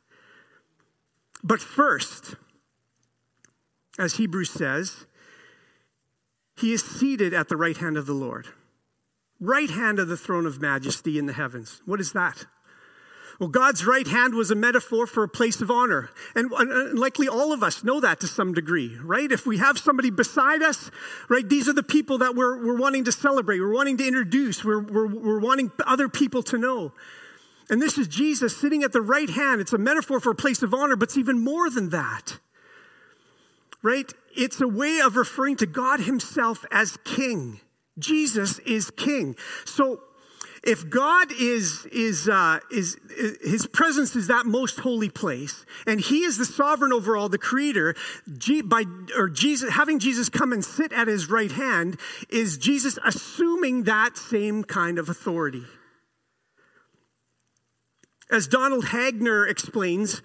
But 1.46 1.61
first, 1.61 2.35
as 4.00 4.14
Hebrews 4.14 4.50
says, 4.50 5.06
he 6.56 6.72
is 6.72 6.82
seated 6.82 7.32
at 7.32 7.48
the 7.48 7.56
right 7.56 7.76
hand 7.76 7.96
of 7.96 8.06
the 8.06 8.14
Lord, 8.14 8.48
right 9.38 9.70
hand 9.70 10.00
of 10.00 10.09
the 10.09 10.16
throne 10.16 10.44
of 10.44 10.61
majesty 10.61 11.20
in 11.20 11.26
the 11.26 11.32
heavens. 11.32 11.82
What 11.87 12.00
is 12.00 12.12
that? 12.14 12.46
Well, 13.38 13.48
God's 13.48 13.87
right 13.87 14.09
hand 14.09 14.35
was 14.35 14.50
a 14.50 14.56
metaphor 14.56 15.06
for 15.06 15.22
a 15.22 15.28
place 15.28 15.61
of 15.61 15.70
honor. 15.70 16.11
And, 16.35 16.50
likely 16.98 17.28
all 17.28 17.52
of 17.52 17.62
us 17.62 17.85
know 17.85 18.00
that 18.00 18.18
to 18.20 18.26
some 18.26 18.52
degree, 18.52 18.96
right? 19.00 19.30
If 19.30 19.46
we 19.46 19.59
have 19.59 19.78
somebody 19.78 20.11
beside 20.11 20.62
us, 20.62 20.90
right, 21.28 21.48
these 21.48 21.68
are 21.68 21.74
the 21.74 21.82
people 21.85 22.18
that 22.18 22.35
we're, 22.35 22.64
we're 22.64 22.78
wanting 22.78 23.04
to 23.04 23.12
celebrate, 23.12 23.61
we're 23.61 23.72
wanting 23.72 23.98
to 23.98 24.06
introduce, 24.09 24.64
we're, 24.64 24.80
we're, 24.80 25.06
we're 25.06 25.38
wanting 25.38 25.70
other 25.87 26.09
people 26.09 26.42
to 26.44 26.59
know. 26.59 26.92
And 27.68 27.83
this 27.83 27.98
is 27.98 28.09
Jesus 28.09 28.57
sitting 28.57 28.83
at 28.83 28.92
the 28.92 29.02
right 29.02 29.31
hand. 29.31 29.61
It's 29.61 29.72
a 29.72 29.79
metaphor 29.79 30.20
for 30.20 30.31
a 30.31 30.35
place 30.35 30.62
of 30.62 30.72
honor, 30.72 30.96
but 30.96 31.09
it's 31.09 31.16
even 31.16 31.42
more 31.42 31.68
than 31.68 31.90
that. 31.90 32.38
Right? 33.83 34.12
It's 34.37 34.61
a 34.61 34.68
way 34.68 35.00
of 35.00 35.16
referring 35.16 35.57
to 35.57 35.66
God 35.66 36.00
Himself 36.00 36.64
as 36.70 36.96
King. 37.05 37.61
Jesus 37.98 38.59
is 38.61 38.90
King. 38.90 39.37
So 39.64 40.00
if 40.66 40.90
God 40.90 41.31
is, 41.31 41.87
is, 41.92 42.29
uh, 42.29 42.59
is, 42.72 42.98
his 43.40 43.66
presence 43.66 44.16
is 44.16 44.26
that 44.26 44.46
most 44.46 44.81
holy 44.81 45.09
place, 45.09 45.64
and 45.87 46.00
he 46.00 46.24
is 46.24 46.38
the 46.38 46.44
sovereign 46.44 46.92
over 46.92 47.16
all, 47.16 47.29
the 47.29 47.38
creator, 47.38 47.94
G, 48.37 48.62
by, 48.62 48.83
or 49.16 49.29
Jesus, 49.29 49.72
having 49.72 50.00
Jesus 50.00 50.29
come 50.29 50.52
and 50.52 50.64
sit 50.64 50.92
at 50.92 51.07
his 51.07 51.31
right 51.31 51.52
hand, 51.52 51.98
is 52.29 52.59
Jesus 52.59 52.98
assuming 53.05 53.85
that 53.85 54.16
same 54.16 54.64
kind 54.64 54.98
of 54.98 55.09
authority. 55.09 55.62
As 58.30 58.48
Donald 58.48 58.86
Hagner 58.86 59.46
explains, 59.46 60.20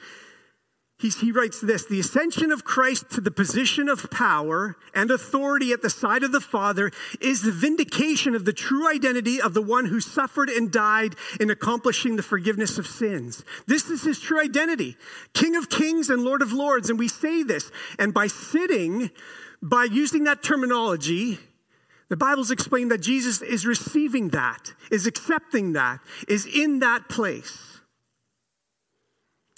he 1.02 1.32
writes 1.32 1.60
this 1.60 1.86
The 1.86 2.00
ascension 2.00 2.52
of 2.52 2.64
Christ 2.64 3.10
to 3.12 3.22
the 3.22 3.32
position 3.32 3.90
of 3.90 4.12
power 4.12 4.76
and 4.94 5.10
authority 5.10 5.72
at 5.72 5.82
the 5.82 5.90
side 5.90 6.24
of 6.24 6.32
the 6.32 6.42
Father 6.42 6.92
is 7.20 7.42
the 7.42 7.52
vindication 7.52 8.36
of 8.36 8.46
the 8.46 8.54
true 8.54 8.88
identity 8.88 9.42
of 9.42 9.54
the 9.54 9.62
one 9.62 9.88
who 9.88 10.00
suffered 10.00 10.50
and 10.50 10.72
died 10.72 11.16
in 11.40 11.50
accomplishing 11.50 12.16
the 12.16 12.24
forgiveness 12.24 12.78
of 12.78 12.86
sins. 12.86 13.44
This 13.66 13.90
is 13.90 14.04
his 14.04 14.20
true 14.20 14.40
identity 14.40 14.96
King 15.34 15.56
of 15.56 15.70
kings 15.70 16.10
and 16.10 16.24
Lord 16.24 16.42
of 16.42 16.54
lords. 16.54 16.90
And 16.90 17.00
we 17.00 17.08
say 17.08 17.44
this. 17.44 17.72
And 17.98 18.14
by 18.14 18.28
sitting, 18.28 19.10
by 19.62 19.86
using 19.86 20.26
that 20.26 20.44
terminology, 20.44 21.40
the 22.10 22.18
Bible's 22.18 22.52
explained 22.52 22.92
that 22.92 23.02
Jesus 23.02 23.42
is 23.42 23.66
receiving 23.66 24.30
that, 24.30 24.74
is 24.92 25.08
accepting 25.08 25.74
that, 25.74 26.00
is 26.28 26.46
in 26.46 26.80
that 26.80 27.10
place. 27.10 27.71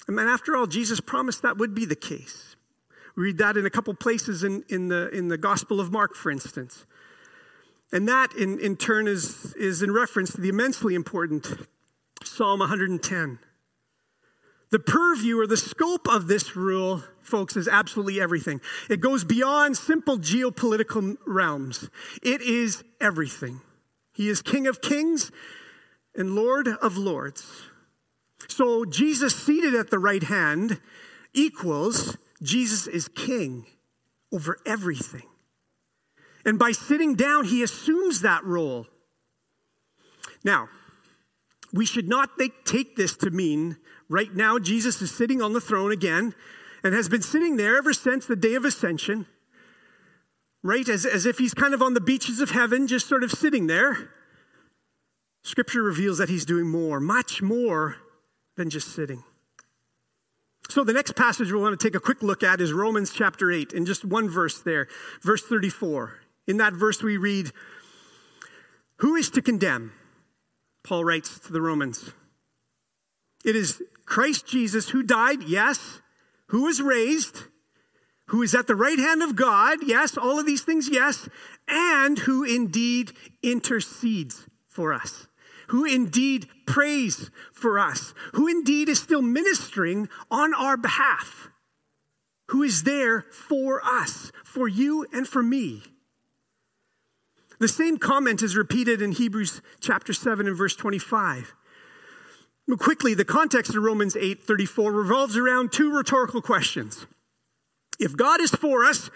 And 0.07 0.19
after 0.19 0.55
all, 0.55 0.67
Jesus 0.67 0.99
promised 0.99 1.41
that 1.41 1.57
would 1.57 1.73
be 1.73 1.85
the 1.85 1.95
case. 1.95 2.55
We 3.15 3.23
read 3.23 3.37
that 3.37 3.57
in 3.57 3.65
a 3.65 3.69
couple 3.69 3.93
places 3.93 4.43
in, 4.43 4.63
in, 4.69 4.87
the, 4.87 5.09
in 5.09 5.27
the 5.27 5.37
Gospel 5.37 5.79
of 5.79 5.91
Mark, 5.91 6.15
for 6.15 6.31
instance. 6.31 6.85
And 7.91 8.07
that, 8.07 8.33
in, 8.33 8.59
in 8.59 8.75
turn, 8.75 9.07
is, 9.07 9.53
is 9.53 9.83
in 9.83 9.91
reference 9.91 10.33
to 10.33 10.41
the 10.41 10.49
immensely 10.49 10.95
important 10.95 11.67
Psalm 12.23 12.59
110. 12.59 13.39
The 14.71 14.79
purview 14.79 15.39
or 15.39 15.45
the 15.45 15.57
scope 15.57 16.07
of 16.07 16.27
this 16.27 16.55
rule, 16.55 17.03
folks, 17.21 17.55
is 17.55 17.67
absolutely 17.67 18.19
everything. 18.19 18.59
It 18.89 19.01
goes 19.01 19.23
beyond 19.23 19.77
simple 19.77 20.17
geopolitical 20.17 21.17
realms, 21.27 21.89
it 22.23 22.41
is 22.41 22.83
everything. 22.99 23.61
He 24.13 24.29
is 24.29 24.41
King 24.41 24.65
of 24.67 24.81
kings 24.81 25.31
and 26.15 26.35
Lord 26.35 26.67
of 26.67 26.97
lords. 26.97 27.69
So 28.47 28.85
Jesus 28.85 29.35
seated 29.35 29.75
at 29.75 29.89
the 29.89 29.99
right 29.99 30.23
hand 30.23 30.79
equals 31.33 32.17
Jesus 32.41 32.87
is 32.87 33.07
king 33.07 33.65
over 34.31 34.57
everything. 34.65 35.27
And 36.45 36.59
by 36.59 36.71
sitting 36.71 37.15
down, 37.15 37.45
he 37.45 37.63
assumes 37.63 38.21
that 38.21 38.43
role. 38.43 38.87
Now, 40.43 40.67
we 41.71 41.85
should 41.85 42.07
not 42.07 42.31
take 42.65 42.95
this 42.95 43.15
to 43.17 43.31
mean 43.31 43.77
right 44.09 44.33
now 44.33 44.59
Jesus 44.59 45.01
is 45.01 45.15
sitting 45.15 45.41
on 45.41 45.53
the 45.53 45.61
throne 45.61 45.91
again 45.91 46.35
and 46.83 46.93
has 46.93 47.07
been 47.07 47.21
sitting 47.21 47.55
there 47.55 47.77
ever 47.77 47.93
since 47.93 48.25
the 48.25 48.35
day 48.35 48.55
of 48.55 48.65
ascension, 48.65 49.25
right? 50.61 50.87
As, 50.89 51.05
as 51.05 51.25
if 51.25 51.37
he's 51.37 51.53
kind 51.53 51.73
of 51.73 51.81
on 51.81 51.93
the 51.93 52.01
beaches 52.01 52.41
of 52.41 52.51
heaven, 52.51 52.87
just 52.87 53.07
sort 53.07 53.23
of 53.23 53.31
sitting 53.31 53.67
there. 53.67 54.11
Scripture 55.43 55.81
reveals 55.81 56.17
that 56.17 56.29
he's 56.29 56.45
doing 56.45 56.67
more, 56.67 56.99
much 56.99 57.41
more 57.41 57.97
than 58.55 58.69
just 58.69 58.89
sitting. 58.89 59.23
So, 60.69 60.83
the 60.83 60.93
next 60.93 61.15
passage 61.15 61.51
we 61.51 61.59
want 61.59 61.77
to 61.77 61.87
take 61.87 61.95
a 61.95 61.99
quick 61.99 62.23
look 62.23 62.41
at 62.41 62.61
is 62.61 62.71
Romans 62.71 63.11
chapter 63.11 63.51
8, 63.51 63.73
in 63.73 63.85
just 63.85 64.05
one 64.05 64.29
verse 64.29 64.61
there, 64.61 64.87
verse 65.21 65.43
34. 65.43 66.19
In 66.47 66.57
that 66.57 66.73
verse, 66.73 67.03
we 67.03 67.17
read, 67.17 67.51
Who 68.97 69.15
is 69.15 69.29
to 69.31 69.41
condemn? 69.41 69.91
Paul 70.83 71.03
writes 71.03 71.39
to 71.39 71.53
the 71.53 71.61
Romans. 71.61 72.11
It 73.45 73.55
is 73.55 73.81
Christ 74.05 74.47
Jesus 74.47 74.89
who 74.89 75.03
died, 75.03 75.43
yes, 75.43 76.01
who 76.47 76.63
was 76.63 76.81
raised, 76.81 77.43
who 78.27 78.41
is 78.41 78.55
at 78.55 78.67
the 78.67 78.75
right 78.75 78.99
hand 78.99 79.21
of 79.21 79.35
God, 79.35 79.79
yes, 79.85 80.17
all 80.17 80.39
of 80.39 80.45
these 80.45 80.63
things, 80.63 80.89
yes, 80.89 81.27
and 81.67 82.19
who 82.19 82.43
indeed 82.43 83.11
intercedes 83.41 84.47
for 84.67 84.93
us 84.93 85.27
who 85.67 85.85
indeed 85.85 86.47
prays 86.65 87.29
for 87.51 87.79
us, 87.79 88.13
who 88.33 88.47
indeed 88.47 88.89
is 88.89 89.01
still 89.01 89.21
ministering 89.21 90.09
on 90.29 90.53
our 90.53 90.77
behalf, 90.77 91.49
who 92.49 92.63
is 92.63 92.83
there 92.83 93.21
for 93.21 93.83
us, 93.83 94.31
for 94.43 94.67
you 94.67 95.05
and 95.13 95.27
for 95.27 95.43
me. 95.43 95.83
The 97.59 97.67
same 97.67 97.97
comment 97.97 98.41
is 98.41 98.57
repeated 98.57 99.01
in 99.01 99.13
Hebrews 99.13 99.61
chapter 99.79 100.13
7 100.13 100.47
and 100.47 100.57
verse 100.57 100.75
25. 100.75 101.53
Quickly, 102.77 103.13
the 103.13 103.25
context 103.25 103.75
of 103.75 103.83
Romans 103.83 104.15
8 104.15 104.41
34 104.41 104.91
revolves 104.91 105.37
around 105.37 105.71
two 105.71 105.95
rhetorical 105.95 106.41
questions. 106.41 107.05
If 107.99 108.15
God 108.17 108.41
is 108.41 108.51
for 108.51 108.83
us, 108.83 109.09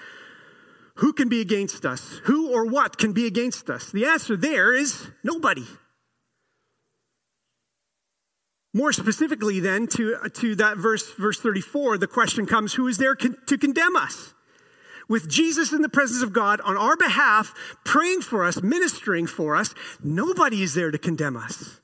who 0.97 1.13
can 1.13 1.29
be 1.29 1.41
against 1.41 1.85
us? 1.85 2.21
Who 2.25 2.51
or 2.51 2.65
what 2.65 2.97
can 2.97 3.13
be 3.13 3.25
against 3.25 3.69
us? 3.69 3.91
The 3.91 4.05
answer 4.05 4.35
there 4.35 4.73
is 4.73 5.09
nobody. 5.23 5.65
More 8.77 8.93
specifically, 8.93 9.59
then, 9.59 9.87
to, 9.87 10.29
to 10.35 10.53
that 10.57 10.77
verse, 10.77 11.11
verse 11.15 11.39
34, 11.39 11.97
the 11.97 12.05
question 12.05 12.45
comes 12.45 12.75
who 12.75 12.87
is 12.87 12.99
there 12.99 13.15
con- 13.15 13.35
to 13.47 13.57
condemn 13.57 13.95
us? 13.95 14.35
With 15.09 15.27
Jesus 15.27 15.73
in 15.73 15.81
the 15.81 15.89
presence 15.89 16.21
of 16.21 16.31
God 16.31 16.61
on 16.61 16.77
our 16.77 16.95
behalf, 16.95 17.55
praying 17.83 18.21
for 18.21 18.45
us, 18.45 18.61
ministering 18.61 19.25
for 19.25 19.55
us, 19.55 19.73
nobody 20.03 20.61
is 20.61 20.75
there 20.75 20.91
to 20.91 20.99
condemn 20.99 21.35
us. 21.35 21.81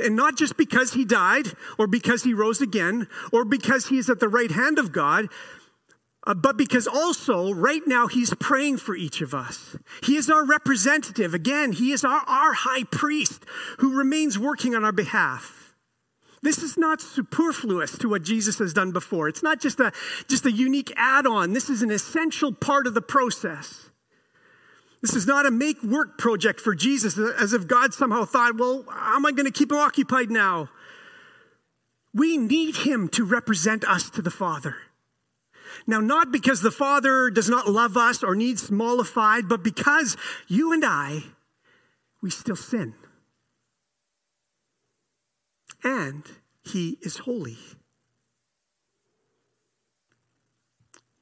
And 0.00 0.14
not 0.14 0.38
just 0.38 0.56
because 0.56 0.92
he 0.92 1.04
died, 1.04 1.48
or 1.78 1.88
because 1.88 2.22
he 2.22 2.32
rose 2.32 2.60
again, 2.60 3.08
or 3.32 3.44
because 3.44 3.88
he 3.88 3.98
is 3.98 4.08
at 4.08 4.20
the 4.20 4.28
right 4.28 4.52
hand 4.52 4.78
of 4.78 4.92
God, 4.92 5.26
uh, 6.24 6.34
but 6.34 6.56
because 6.56 6.86
also, 6.86 7.52
right 7.52 7.82
now, 7.86 8.06
he's 8.06 8.32
praying 8.34 8.76
for 8.76 8.94
each 8.94 9.20
of 9.20 9.34
us. 9.34 9.76
He 10.04 10.16
is 10.16 10.30
our 10.30 10.44
representative. 10.44 11.34
Again, 11.34 11.72
he 11.72 11.90
is 11.90 12.04
our, 12.04 12.20
our 12.28 12.52
high 12.52 12.84
priest 12.84 13.44
who 13.78 13.96
remains 13.96 14.38
working 14.38 14.74
on 14.74 14.84
our 14.84 14.92
behalf. 14.92 15.74
This 16.40 16.58
is 16.58 16.76
not 16.76 17.00
superfluous 17.00 17.98
to 17.98 18.08
what 18.08 18.22
Jesus 18.22 18.58
has 18.58 18.72
done 18.72 18.92
before. 18.92 19.28
It's 19.28 19.42
not 19.42 19.60
just 19.60 19.80
a, 19.80 19.92
just 20.28 20.46
a 20.46 20.52
unique 20.52 20.92
add 20.96 21.26
on. 21.26 21.52
This 21.52 21.70
is 21.70 21.82
an 21.82 21.90
essential 21.90 22.52
part 22.52 22.86
of 22.86 22.94
the 22.94 23.02
process. 23.02 23.90
This 25.00 25.14
is 25.14 25.26
not 25.26 25.46
a 25.46 25.50
make 25.50 25.82
work 25.82 26.18
project 26.18 26.60
for 26.60 26.74
Jesus, 26.74 27.18
as 27.18 27.52
if 27.52 27.66
God 27.66 27.92
somehow 27.92 28.24
thought, 28.24 28.56
well, 28.56 28.84
how 28.88 29.16
am 29.16 29.26
I 29.26 29.32
going 29.32 29.46
to 29.46 29.52
keep 29.52 29.72
him 29.72 29.78
occupied 29.78 30.30
now? 30.30 30.68
We 32.14 32.36
need 32.36 32.76
him 32.76 33.08
to 33.08 33.24
represent 33.24 33.84
us 33.84 34.10
to 34.10 34.22
the 34.22 34.30
Father. 34.30 34.76
Now, 35.86 36.00
not 36.00 36.32
because 36.32 36.60
the 36.60 36.70
Father 36.70 37.30
does 37.30 37.48
not 37.48 37.68
love 37.68 37.96
us 37.96 38.22
or 38.22 38.34
needs 38.34 38.70
mollified, 38.70 39.48
but 39.48 39.62
because 39.62 40.16
you 40.48 40.72
and 40.72 40.84
I, 40.84 41.24
we 42.20 42.30
still 42.30 42.56
sin. 42.56 42.94
And 45.82 46.24
He 46.62 46.98
is 47.02 47.18
holy. 47.18 47.58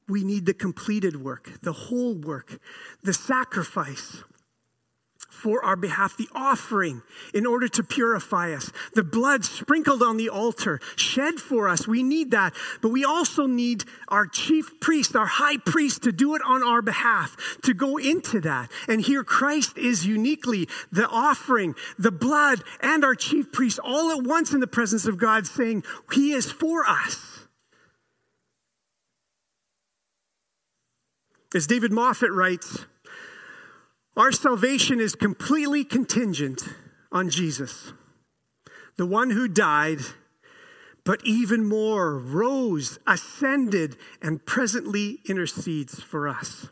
We 0.09 0.25
need 0.25 0.45
the 0.45 0.55
completed 0.55 1.23
work, 1.23 1.61
the 1.63 1.73
whole 1.73 2.15
work, 2.15 2.59
the 3.03 3.13
sacrifice 3.13 4.25
for 5.40 5.64
our 5.64 5.76
behalf, 5.76 6.16
the 6.16 6.29
offering 6.35 7.03
in 7.33 7.46
order 7.46 7.66
to 7.66 7.83
purify 7.83 8.53
us, 8.53 8.70
the 8.94 9.03
blood 9.03 9.44
sprinkled 9.44 10.03
on 10.03 10.16
the 10.16 10.29
altar, 10.29 10.81
shed 10.96 11.35
for 11.35 11.68
us. 11.68 11.88
We 11.88 12.03
need 12.03 12.31
that. 12.33 12.55
But 12.83 12.90
we 12.90 13.05
also 13.05 13.46
need 13.46 13.85
our 14.09 14.26
chief 14.26 14.79
priest, 14.81 15.16
our 15.16 15.26
high 15.26 15.57
priest, 15.57 16.03
to 16.03 16.12
do 16.12 16.35
it 16.35 16.42
on 16.44 16.62
our 16.62 16.83
behalf, 16.83 17.37
to 17.62 17.72
go 17.72 17.96
into 17.96 18.40
that. 18.42 18.70
And 18.87 19.00
here 19.00 19.24
Christ 19.24 19.79
is 19.79 20.07
uniquely 20.07 20.68
the 20.92 21.09
offering, 21.09 21.74
the 21.98 22.12
blood, 22.12 22.62
and 22.81 23.05
our 23.05 23.14
chief 23.14 23.50
priest 23.50 23.79
all 23.83 24.11
at 24.11 24.24
once 24.24 24.53
in 24.53 24.61
the 24.61 24.66
presence 24.66 25.07
of 25.07 25.16
God, 25.18 25.46
saying, 25.46 25.85
He 26.12 26.33
is 26.33 26.50
for 26.53 26.87
us. 26.87 27.46
As 31.55 31.66
David 31.66 31.90
Moffitt 31.92 32.31
writes, 32.31 32.87
our 34.20 34.33
salvation 34.33 35.00
is 35.00 35.14
completely 35.14 35.83
contingent 35.83 36.62
on 37.11 37.30
Jesus, 37.30 37.94
the 38.98 39.06
one 39.06 39.30
who 39.30 39.48
died, 39.48 40.00
but 41.06 41.24
even 41.24 41.64
more 41.64 42.18
rose, 42.18 42.98
ascended, 43.06 43.96
and 44.20 44.44
presently 44.44 45.20
intercedes 45.26 46.02
for 46.02 46.28
us. 46.28 46.68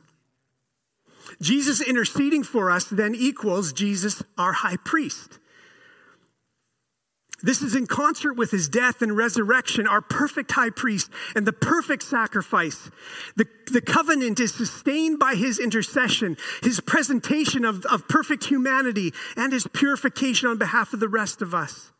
Jesus 1.40 1.80
interceding 1.80 2.44
for 2.44 2.70
us 2.70 2.84
then 2.84 3.14
equals 3.14 3.72
Jesus, 3.72 4.22
our 4.36 4.52
high 4.52 4.76
priest. 4.84 5.38
This 7.40 7.62
is 7.62 7.76
in 7.76 7.86
concert 7.86 8.34
with 8.34 8.50
his 8.50 8.68
death 8.68 9.00
and 9.00 9.16
resurrection, 9.16 9.86
our 9.86 10.00
perfect 10.00 10.52
high 10.52 10.70
priest 10.70 11.08
and 11.36 11.46
the 11.46 11.52
perfect 11.52 12.02
sacrifice. 12.02 12.90
The, 13.36 13.46
the 13.70 13.80
covenant 13.80 14.40
is 14.40 14.52
sustained 14.52 15.20
by 15.20 15.36
his 15.36 15.60
intercession, 15.60 16.36
his 16.62 16.80
presentation 16.80 17.64
of, 17.64 17.86
of 17.86 18.08
perfect 18.08 18.46
humanity, 18.46 19.12
and 19.36 19.52
his 19.52 19.68
purification 19.68 20.48
on 20.48 20.58
behalf 20.58 20.92
of 20.92 20.98
the 20.98 21.08
rest 21.08 21.40
of 21.40 21.54
us. 21.54 21.92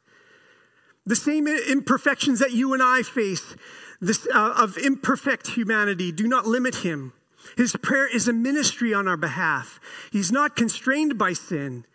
The 1.07 1.17
same 1.17 1.47
imperfections 1.47 2.41
that 2.41 2.53
you 2.53 2.75
and 2.75 2.83
I 2.83 3.03
face 3.03 3.55
this, 4.01 4.27
uh, 4.35 4.55
of 4.57 4.77
imperfect 4.77 5.49
humanity 5.49 6.11
do 6.11 6.27
not 6.27 6.47
limit 6.47 6.77
him. 6.77 7.13
His 7.57 7.75
prayer 7.77 8.07
is 8.13 8.29
a 8.29 8.33
ministry 8.33 8.93
on 8.93 9.07
our 9.07 9.17
behalf. 9.17 9.81
He's 10.13 10.33
not 10.33 10.57
constrained 10.57 11.17
by 11.17 11.33
sin 11.33 11.87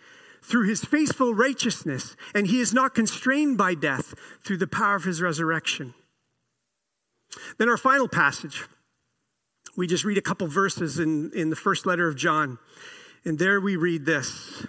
through 0.43 0.67
his 0.67 0.83
faithful 0.83 1.33
righteousness, 1.33 2.15
and 2.35 2.47
he 2.47 2.59
is 2.59 2.73
not 2.73 2.93
constrained 2.93 3.57
by 3.57 3.73
death 3.73 4.13
through 4.43 4.57
the 4.57 4.67
power 4.67 4.95
of 4.95 5.05
his 5.05 5.21
resurrection. 5.21 5.93
Then, 7.57 7.69
our 7.69 7.77
final 7.77 8.07
passage, 8.07 8.65
we 9.75 9.87
just 9.87 10.05
read 10.05 10.17
a 10.17 10.21
couple 10.21 10.45
verses 10.47 10.99
in, 10.99 11.31
in 11.33 11.49
the 11.49 11.55
first 11.55 11.85
letter 11.85 12.07
of 12.07 12.15
John, 12.15 12.59
and 13.25 13.39
there 13.39 13.59
we 13.59 13.75
read 13.75 14.05
this 14.05 14.67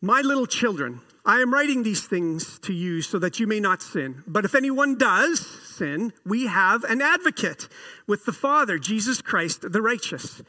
My 0.00 0.20
little 0.20 0.46
children, 0.46 1.00
I 1.24 1.40
am 1.40 1.52
writing 1.52 1.82
these 1.82 2.06
things 2.06 2.58
to 2.60 2.72
you 2.72 3.02
so 3.02 3.18
that 3.18 3.40
you 3.40 3.46
may 3.46 3.60
not 3.60 3.82
sin. 3.82 4.22
But 4.26 4.44
if 4.44 4.54
anyone 4.54 4.96
does 4.96 5.40
sin, 5.40 6.12
we 6.24 6.46
have 6.46 6.84
an 6.84 7.02
advocate 7.02 7.68
with 8.06 8.24
the 8.24 8.32
Father, 8.32 8.78
Jesus 8.78 9.20
Christ 9.20 9.72
the 9.72 9.82
righteous. 9.82 10.42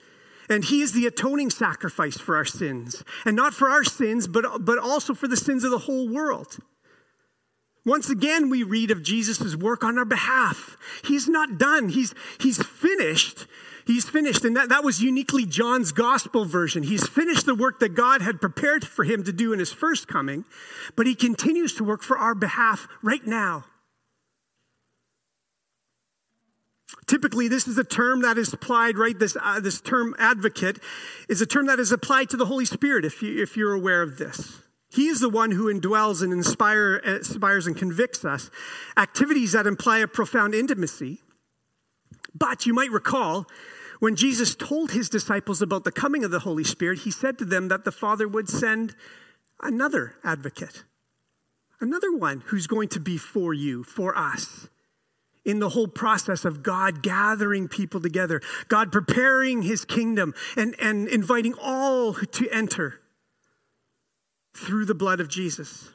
And 0.52 0.66
he 0.66 0.82
is 0.82 0.92
the 0.92 1.08
atoning 1.08 1.50
sacrifice 1.50 2.18
for 2.18 2.36
our 2.36 2.44
sins. 2.44 3.06
And 3.24 3.38
not 3.38 3.54
for 3.54 3.70
our 3.70 3.86
sins, 3.86 4.28
but, 4.28 4.66
but 4.66 4.78
also 4.78 5.14
for 5.14 5.30
the 5.30 5.38
sins 5.38 5.64
of 5.64 5.72
the 5.72 5.78
whole 5.80 6.10
world. 6.10 6.58
Once 7.86 8.10
again, 8.10 8.50
we 8.50 8.62
read 8.62 8.92
of 8.92 9.02
Jesus' 9.02 9.56
work 9.56 9.82
on 9.82 9.98
our 9.98 10.06
behalf. 10.06 10.76
He's 11.06 11.30
not 11.30 11.58
done, 11.58 11.88
he's, 11.90 12.14
he's 12.38 12.62
finished. 12.62 13.48
He's 13.88 14.08
finished. 14.08 14.46
And 14.46 14.56
that, 14.56 14.70
that 14.70 14.84
was 14.84 15.02
uniquely 15.02 15.46
John's 15.46 15.92
gospel 15.92 16.46
version. 16.46 16.84
He's 16.84 17.08
finished 17.08 17.46
the 17.46 17.56
work 17.56 17.80
that 17.80 17.96
God 17.96 18.22
had 18.22 18.40
prepared 18.40 18.86
for 18.86 19.06
him 19.06 19.24
to 19.24 19.32
do 19.32 19.54
in 19.54 19.60
his 19.60 19.74
first 19.74 20.08
coming, 20.08 20.46
but 20.96 21.08
he 21.08 21.16
continues 21.16 21.74
to 21.76 21.84
work 21.84 22.04
for 22.04 22.18
our 22.18 22.36
behalf 22.36 22.88
right 23.02 23.26
now. 23.26 23.66
Typically, 27.08 27.48
this 27.48 27.68
is 27.68 27.78
a 27.78 27.84
term 27.84 28.22
that 28.22 28.38
is 28.38 28.54
applied, 28.54 28.98
right? 28.98 29.18
This, 29.18 29.38
uh, 29.42 29.60
this 29.60 29.82
term 29.82 30.16
advocate 30.18 30.80
is 31.30 31.42
a 31.42 31.46
term 31.46 31.66
that 31.68 31.80
is 31.80 31.92
applied 31.92 32.30
to 32.30 32.38
the 32.38 32.46
Holy 32.46 32.66
Spirit, 32.66 33.06
if, 33.06 33.22
you, 33.22 33.42
if 33.42 33.58
you're 33.58 33.74
aware 33.74 34.02
of 34.02 34.18
this. 34.18 34.62
He 34.90 35.08
is 35.08 35.22
the 35.22 35.30
one 35.30 35.52
who 35.52 35.74
indwells 35.74 36.22
and 36.22 36.34
inspire, 36.34 36.98
inspires 36.98 37.66
and 37.66 37.78
convicts 37.78 38.26
us. 38.26 38.50
Activities 38.98 39.54
that 39.54 39.66
imply 39.68 40.00
a 40.00 40.08
profound 40.08 40.54
intimacy. 40.54 41.22
But 42.34 42.66
you 42.66 42.74
might 42.74 42.92
recall 42.92 43.48
when 44.00 44.16
Jesus 44.16 44.56
told 44.56 44.92
his 44.92 45.10
disciples 45.10 45.62
about 45.62 45.84
the 45.84 45.92
coming 45.92 46.24
of 46.24 46.32
the 46.32 46.40
Holy 46.40 46.64
Spirit, 46.64 47.00
he 47.00 47.12
said 47.12 47.38
to 47.38 47.46
them 47.46 47.68
that 47.68 47.86
the 47.86 47.92
Father 47.92 48.28
would 48.28 48.50
send 48.50 48.96
another 49.62 50.16
advocate, 50.24 50.84
another 51.80 52.12
one 52.12 52.42
who's 52.48 52.68
going 52.68 52.90
to 52.90 53.00
be 53.00 53.18
for 53.18 53.54
you, 53.54 53.84
for 53.84 54.18
us 54.18 54.70
in 55.46 55.60
the 55.60 55.70
whole 55.70 55.88
process 55.88 56.46
of 56.46 56.64
God 56.64 57.02
gathering 57.02 57.68
people 57.68 58.00
together, 58.00 58.42
God 58.68 58.92
preparing 58.92 59.64
his 59.64 59.86
kingdom 59.86 60.34
and, 60.56 60.76
and 60.80 61.08
inviting 61.08 61.56
all 61.60 62.14
to 62.14 62.50
enter 62.50 63.02
through 64.56 64.86
the 64.86 64.94
blood 64.94 65.20
of 65.20 65.28
Jesus. 65.28 65.90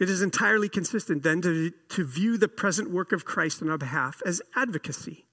It 0.00 0.10
is 0.10 0.22
entirely 0.22 0.68
consistent 0.68 1.22
then 1.22 1.40
to, 1.42 1.70
to 1.90 2.04
view 2.04 2.36
the 2.36 2.48
present 2.48 2.90
work 2.90 3.12
of 3.12 3.24
Christ 3.24 3.62
on 3.62 3.70
our 3.70 3.78
behalf 3.78 4.20
as 4.26 4.42
advocacy. 4.56 5.26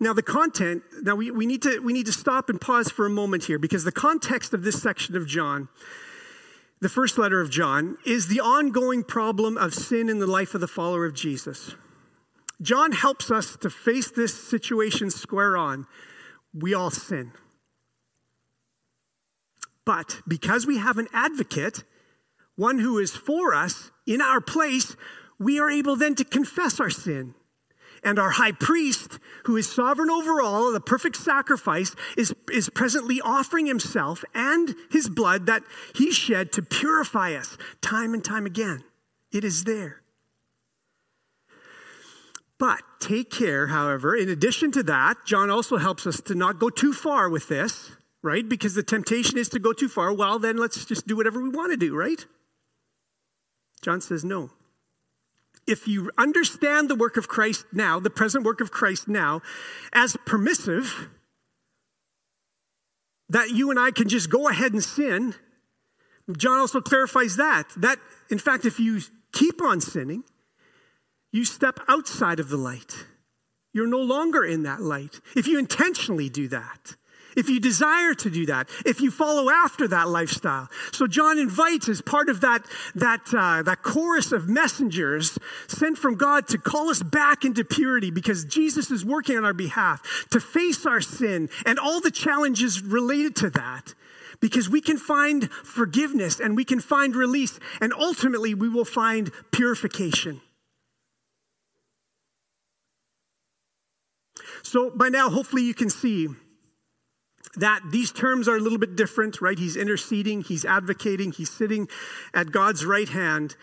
Now, 0.00 0.12
the 0.12 0.22
content, 0.22 0.82
now 1.02 1.16
we, 1.16 1.30
we, 1.30 1.44
need 1.44 1.62
to, 1.62 1.80
we 1.80 1.92
need 1.92 2.06
to 2.06 2.12
stop 2.12 2.48
and 2.48 2.60
pause 2.60 2.88
for 2.88 3.06
a 3.06 3.10
moment 3.10 3.44
here 3.44 3.58
because 3.58 3.84
the 3.84 3.92
context 3.92 4.54
of 4.54 4.62
this 4.62 4.80
section 4.80 5.16
of 5.16 5.26
John 5.26 5.68
the 6.80 6.88
first 6.88 7.18
letter 7.18 7.40
of 7.40 7.50
John, 7.50 7.98
is 8.06 8.28
the 8.28 8.40
ongoing 8.40 9.02
problem 9.02 9.56
of 9.56 9.74
sin 9.74 10.08
in 10.08 10.18
the 10.18 10.26
life 10.26 10.54
of 10.54 10.60
the 10.60 10.68
follower 10.68 11.04
of 11.04 11.14
Jesus. 11.14 11.74
John 12.60 12.92
helps 12.92 13.30
us 13.30 13.56
to 13.56 13.70
face 13.70 14.10
this 14.10 14.34
situation 14.34 15.10
square 15.10 15.56
on. 15.56 15.86
We 16.52 16.74
all 16.74 16.90
sin. 16.90 17.32
But 19.84 20.20
because 20.26 20.66
we 20.66 20.78
have 20.78 20.98
an 20.98 21.08
advocate, 21.12 21.84
one 22.56 22.78
who 22.78 22.98
is 22.98 23.16
for 23.16 23.54
us 23.54 23.90
in 24.06 24.20
our 24.20 24.40
place, 24.40 24.96
we 25.38 25.58
are 25.60 25.70
able 25.70 25.96
then 25.96 26.14
to 26.16 26.24
confess 26.24 26.80
our 26.80 26.90
sin 26.90 27.34
and 28.02 28.18
our 28.18 28.30
high 28.30 28.52
priest, 28.52 29.18
who 29.44 29.56
is 29.56 29.70
sovereign 29.70 30.10
over 30.10 30.40
all, 30.40 30.72
the 30.72 30.80
perfect 30.80 31.16
sacrifice, 31.16 31.94
is, 32.16 32.34
is 32.52 32.68
presently 32.70 33.20
offering 33.20 33.66
himself 33.66 34.24
and 34.34 34.74
his 34.90 35.08
blood 35.08 35.46
that 35.46 35.62
he 35.94 36.12
shed 36.12 36.52
to 36.52 36.62
purify 36.62 37.34
us 37.34 37.56
time 37.80 38.14
and 38.14 38.24
time 38.24 38.46
again. 38.46 38.84
It 39.32 39.44
is 39.44 39.64
there. 39.64 40.02
But 42.58 42.82
take 42.98 43.30
care, 43.30 43.68
however, 43.68 44.16
in 44.16 44.28
addition 44.28 44.72
to 44.72 44.82
that, 44.84 45.18
John 45.24 45.48
also 45.48 45.76
helps 45.76 46.06
us 46.06 46.20
to 46.22 46.34
not 46.34 46.58
go 46.58 46.70
too 46.70 46.92
far 46.92 47.28
with 47.28 47.48
this, 47.48 47.92
right? 48.20 48.48
Because 48.48 48.74
the 48.74 48.82
temptation 48.82 49.38
is 49.38 49.48
to 49.50 49.60
go 49.60 49.72
too 49.72 49.88
far. 49.88 50.12
Well, 50.12 50.40
then 50.40 50.56
let's 50.56 50.84
just 50.84 51.06
do 51.06 51.16
whatever 51.16 51.40
we 51.40 51.50
want 51.50 51.70
to 51.70 51.76
do, 51.76 51.94
right? 51.94 52.26
John 53.80 54.00
says 54.00 54.24
no 54.24 54.50
if 55.68 55.86
you 55.86 56.10
understand 56.16 56.88
the 56.88 56.94
work 56.94 57.16
of 57.16 57.28
Christ 57.28 57.66
now, 57.72 58.00
the 58.00 58.10
present 58.10 58.44
work 58.44 58.60
of 58.60 58.70
Christ 58.70 59.06
now, 59.06 59.42
as 59.92 60.16
permissive, 60.26 61.08
that 63.28 63.50
you 63.50 63.70
and 63.70 63.78
I 63.78 63.90
can 63.90 64.08
just 64.08 64.30
go 64.30 64.48
ahead 64.48 64.72
and 64.72 64.82
sin, 64.82 65.34
John 66.36 66.60
also 66.60 66.80
clarifies 66.80 67.36
that. 67.36 67.68
That, 67.76 67.98
in 68.30 68.38
fact, 68.38 68.64
if 68.64 68.80
you 68.80 69.00
keep 69.32 69.62
on 69.62 69.80
sinning, 69.80 70.24
you 71.30 71.44
step 71.44 71.80
outside 71.88 72.40
of 72.40 72.48
the 72.48 72.56
light. 72.56 73.06
You're 73.72 73.86
no 73.86 74.00
longer 74.00 74.44
in 74.44 74.62
that 74.62 74.80
light. 74.80 75.20
If 75.36 75.46
you 75.46 75.58
intentionally 75.58 76.28
do 76.28 76.48
that, 76.48 76.96
if 77.38 77.48
you 77.48 77.60
desire 77.60 78.14
to 78.14 78.30
do 78.30 78.46
that, 78.46 78.68
if 78.84 79.00
you 79.00 79.12
follow 79.12 79.48
after 79.48 79.86
that 79.86 80.08
lifestyle. 80.08 80.68
So 80.90 81.06
John 81.06 81.38
invites, 81.38 81.88
as 81.88 82.02
part 82.02 82.28
of 82.28 82.40
that, 82.40 82.66
that, 82.96 83.32
uh, 83.32 83.62
that 83.62 83.84
chorus 83.84 84.32
of 84.32 84.48
messengers 84.48 85.38
sent 85.68 85.98
from 85.98 86.16
God 86.16 86.48
to 86.48 86.58
call 86.58 86.90
us 86.90 87.00
back 87.00 87.44
into 87.44 87.64
purity 87.64 88.10
because 88.10 88.44
Jesus 88.44 88.90
is 88.90 89.04
working 89.04 89.36
on 89.36 89.44
our 89.44 89.54
behalf, 89.54 90.26
to 90.30 90.40
face 90.40 90.84
our 90.84 91.00
sin 91.00 91.48
and 91.64 91.78
all 91.78 92.00
the 92.00 92.10
challenges 92.10 92.82
related 92.82 93.36
to 93.36 93.50
that. 93.50 93.94
Because 94.40 94.68
we 94.68 94.80
can 94.80 94.96
find 94.96 95.50
forgiveness 95.50 96.40
and 96.40 96.56
we 96.56 96.64
can 96.64 96.80
find 96.80 97.14
release, 97.14 97.60
and 97.80 97.92
ultimately 97.92 98.52
we 98.54 98.68
will 98.68 98.84
find 98.84 99.30
purification. 99.52 100.40
So, 104.62 104.90
by 104.90 105.08
now, 105.08 105.30
hopefully, 105.30 105.62
you 105.62 105.74
can 105.74 105.90
see 105.90 106.28
that 107.60 107.80
these 107.90 108.12
terms 108.12 108.48
are 108.48 108.56
a 108.56 108.60
little 108.60 108.78
bit 108.78 108.96
different, 108.96 109.40
right? 109.40 109.58
He's 109.58 109.76
interceding, 109.76 110.42
he's 110.42 110.64
advocating, 110.64 111.32
he's 111.32 111.50
sitting 111.50 111.88
at 112.32 112.52
God's 112.52 112.84
right 112.84 113.08
hand. 113.08 113.56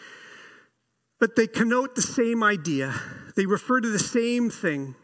But 1.19 1.35
they 1.35 1.47
connote 1.47 1.95
the 1.95 2.01
same 2.01 2.43
idea. 2.43 2.93
They 3.35 3.45
refer 3.45 3.81
to 3.81 3.89
the 3.89 3.99
same 3.99 4.49
thing 4.49 4.95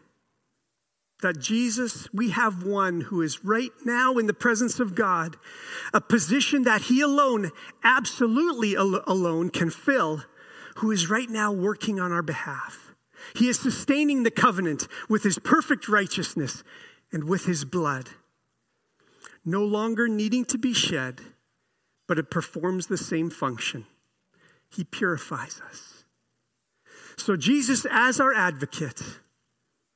that 1.22 1.38
Jesus, 1.38 2.08
we 2.12 2.30
have 2.30 2.64
one 2.64 3.02
who 3.02 3.22
is 3.22 3.44
right 3.44 3.70
now 3.84 4.18
in 4.18 4.26
the 4.26 4.34
presence 4.34 4.80
of 4.80 4.94
God, 4.94 5.36
a 5.94 6.00
position 6.00 6.64
that 6.64 6.82
he 6.82 7.00
alone, 7.00 7.52
absolutely 7.84 8.76
al- 8.76 9.04
alone, 9.06 9.48
can 9.48 9.70
fill, 9.70 10.24
who 10.76 10.90
is 10.90 11.08
right 11.08 11.30
now 11.30 11.52
working 11.52 12.00
on 12.00 12.10
our 12.10 12.22
behalf. 12.22 12.92
He 13.36 13.48
is 13.48 13.58
sustaining 13.58 14.24
the 14.24 14.32
covenant 14.32 14.88
with 15.08 15.22
his 15.22 15.38
perfect 15.38 15.88
righteousness 15.88 16.64
and 17.12 17.24
with 17.24 17.46
his 17.46 17.64
blood 17.64 18.10
no 19.44 19.64
longer 19.64 20.08
needing 20.08 20.44
to 20.46 20.58
be 20.58 20.72
shed, 20.72 21.20
but 22.06 22.18
it 22.18 22.30
performs 22.30 22.86
the 22.86 22.96
same 22.96 23.30
function. 23.30 23.86
He 24.70 24.84
purifies 24.84 25.60
us. 25.68 26.04
So, 27.16 27.36
Jesus, 27.36 27.86
as 27.90 28.20
our 28.20 28.34
advocate, 28.34 29.02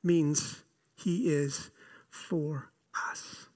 means 0.03 0.63
he 0.95 1.29
is 1.33 1.71
for 2.09 2.71
us. 3.11 3.47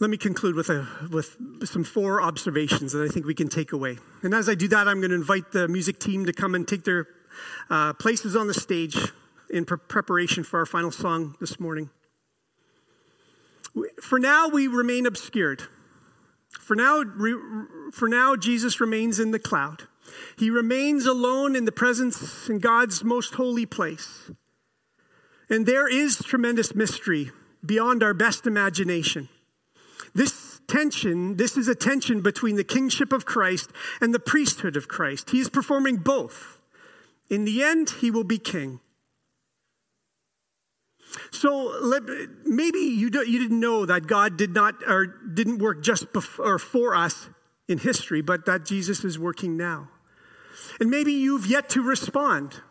Let 0.00 0.10
me 0.10 0.16
conclude 0.16 0.54
with, 0.54 0.70
a, 0.70 0.86
with 1.10 1.36
some 1.64 1.82
four 1.82 2.22
observations 2.22 2.92
that 2.92 3.02
I 3.02 3.08
think 3.08 3.26
we 3.26 3.34
can 3.34 3.48
take 3.48 3.72
away. 3.72 3.98
And 4.22 4.32
as 4.32 4.48
I 4.48 4.54
do 4.54 4.68
that, 4.68 4.86
I'm 4.86 5.00
going 5.00 5.10
to 5.10 5.16
invite 5.16 5.50
the 5.50 5.66
music 5.66 5.98
team 5.98 6.24
to 6.26 6.32
come 6.32 6.54
and 6.54 6.68
take 6.68 6.84
their 6.84 7.08
uh, 7.68 7.94
places 7.94 8.36
on 8.36 8.46
the 8.46 8.54
stage 8.54 8.96
in 9.50 9.64
pre- 9.64 9.78
preparation 9.78 10.44
for 10.44 10.58
our 10.58 10.66
final 10.66 10.90
song 10.90 11.36
this 11.40 11.58
morning. 11.58 11.90
for 14.02 14.18
now, 14.18 14.48
we 14.48 14.66
remain 14.66 15.06
obscured. 15.06 15.62
For 16.58 16.74
now, 16.74 17.02
for 17.92 18.08
now, 18.08 18.36
Jesus 18.36 18.80
remains 18.80 19.18
in 19.18 19.30
the 19.30 19.38
cloud. 19.38 19.84
He 20.36 20.50
remains 20.50 21.06
alone 21.06 21.54
in 21.54 21.64
the 21.64 21.72
presence 21.72 22.48
in 22.48 22.58
God's 22.58 23.04
most 23.04 23.34
holy 23.34 23.66
place. 23.66 24.30
And 25.50 25.66
there 25.66 25.88
is 25.88 26.18
tremendous 26.18 26.74
mystery 26.74 27.30
beyond 27.64 28.02
our 28.02 28.14
best 28.14 28.46
imagination. 28.46 29.28
This 30.14 30.60
tension, 30.66 31.36
this 31.36 31.56
is 31.56 31.68
a 31.68 31.74
tension 31.74 32.20
between 32.20 32.56
the 32.56 32.64
kingship 32.64 33.12
of 33.12 33.24
Christ 33.24 33.70
and 34.00 34.14
the 34.14 34.18
priesthood 34.18 34.76
of 34.76 34.88
Christ. 34.88 35.30
He 35.30 35.40
is 35.40 35.48
performing 35.48 35.96
both. 35.96 36.58
In 37.30 37.44
the 37.44 37.62
end, 37.62 37.90
he 38.00 38.10
will 38.10 38.24
be 38.24 38.38
king. 38.38 38.80
So 41.30 41.72
maybe 42.44 42.78
you, 42.78 43.10
you 43.10 43.38
didn't 43.38 43.60
know 43.60 43.86
that 43.86 44.06
God 44.06 44.36
did 44.36 44.54
not 44.54 44.74
or 44.86 45.06
didn't 45.06 45.58
work 45.58 45.82
just 45.82 46.12
before, 46.12 46.58
for 46.58 46.94
us 46.94 47.28
in 47.68 47.78
history, 47.78 48.22
but 48.22 48.46
that 48.46 48.64
Jesus 48.64 49.04
is 49.04 49.18
working 49.18 49.56
now. 49.56 49.88
And 50.80 50.90
maybe 50.90 51.12
you've 51.12 51.46
yet 51.46 51.68
to 51.70 51.82
respond. 51.82 52.62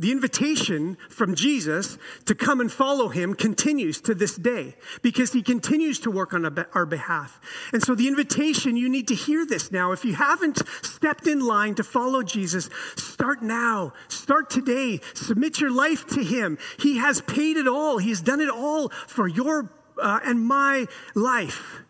The 0.00 0.12
invitation 0.12 0.96
from 1.08 1.34
Jesus 1.34 1.98
to 2.26 2.34
come 2.34 2.60
and 2.60 2.70
follow 2.70 3.08
him 3.08 3.34
continues 3.34 4.00
to 4.02 4.14
this 4.14 4.36
day 4.36 4.76
because 5.02 5.32
he 5.32 5.42
continues 5.42 5.98
to 6.00 6.10
work 6.10 6.32
on 6.32 6.46
our 6.72 6.86
behalf. 6.86 7.40
And 7.72 7.82
so, 7.82 7.96
the 7.96 8.06
invitation, 8.06 8.76
you 8.76 8.88
need 8.88 9.08
to 9.08 9.16
hear 9.16 9.44
this 9.44 9.72
now. 9.72 9.90
If 9.90 10.04
you 10.04 10.14
haven't 10.14 10.62
stepped 10.82 11.26
in 11.26 11.40
line 11.40 11.74
to 11.74 11.82
follow 11.82 12.22
Jesus, 12.22 12.70
start 12.94 13.42
now. 13.42 13.92
Start 14.06 14.50
today. 14.50 15.00
Submit 15.14 15.60
your 15.60 15.72
life 15.72 16.06
to 16.08 16.22
him. 16.22 16.58
He 16.78 16.98
has 16.98 17.20
paid 17.22 17.56
it 17.56 17.66
all, 17.66 17.98
he 17.98 18.10
has 18.10 18.20
done 18.20 18.40
it 18.40 18.50
all 18.50 18.90
for 19.08 19.26
your 19.26 19.72
uh, 20.00 20.20
and 20.24 20.46
my 20.46 20.86
life. 21.16 21.80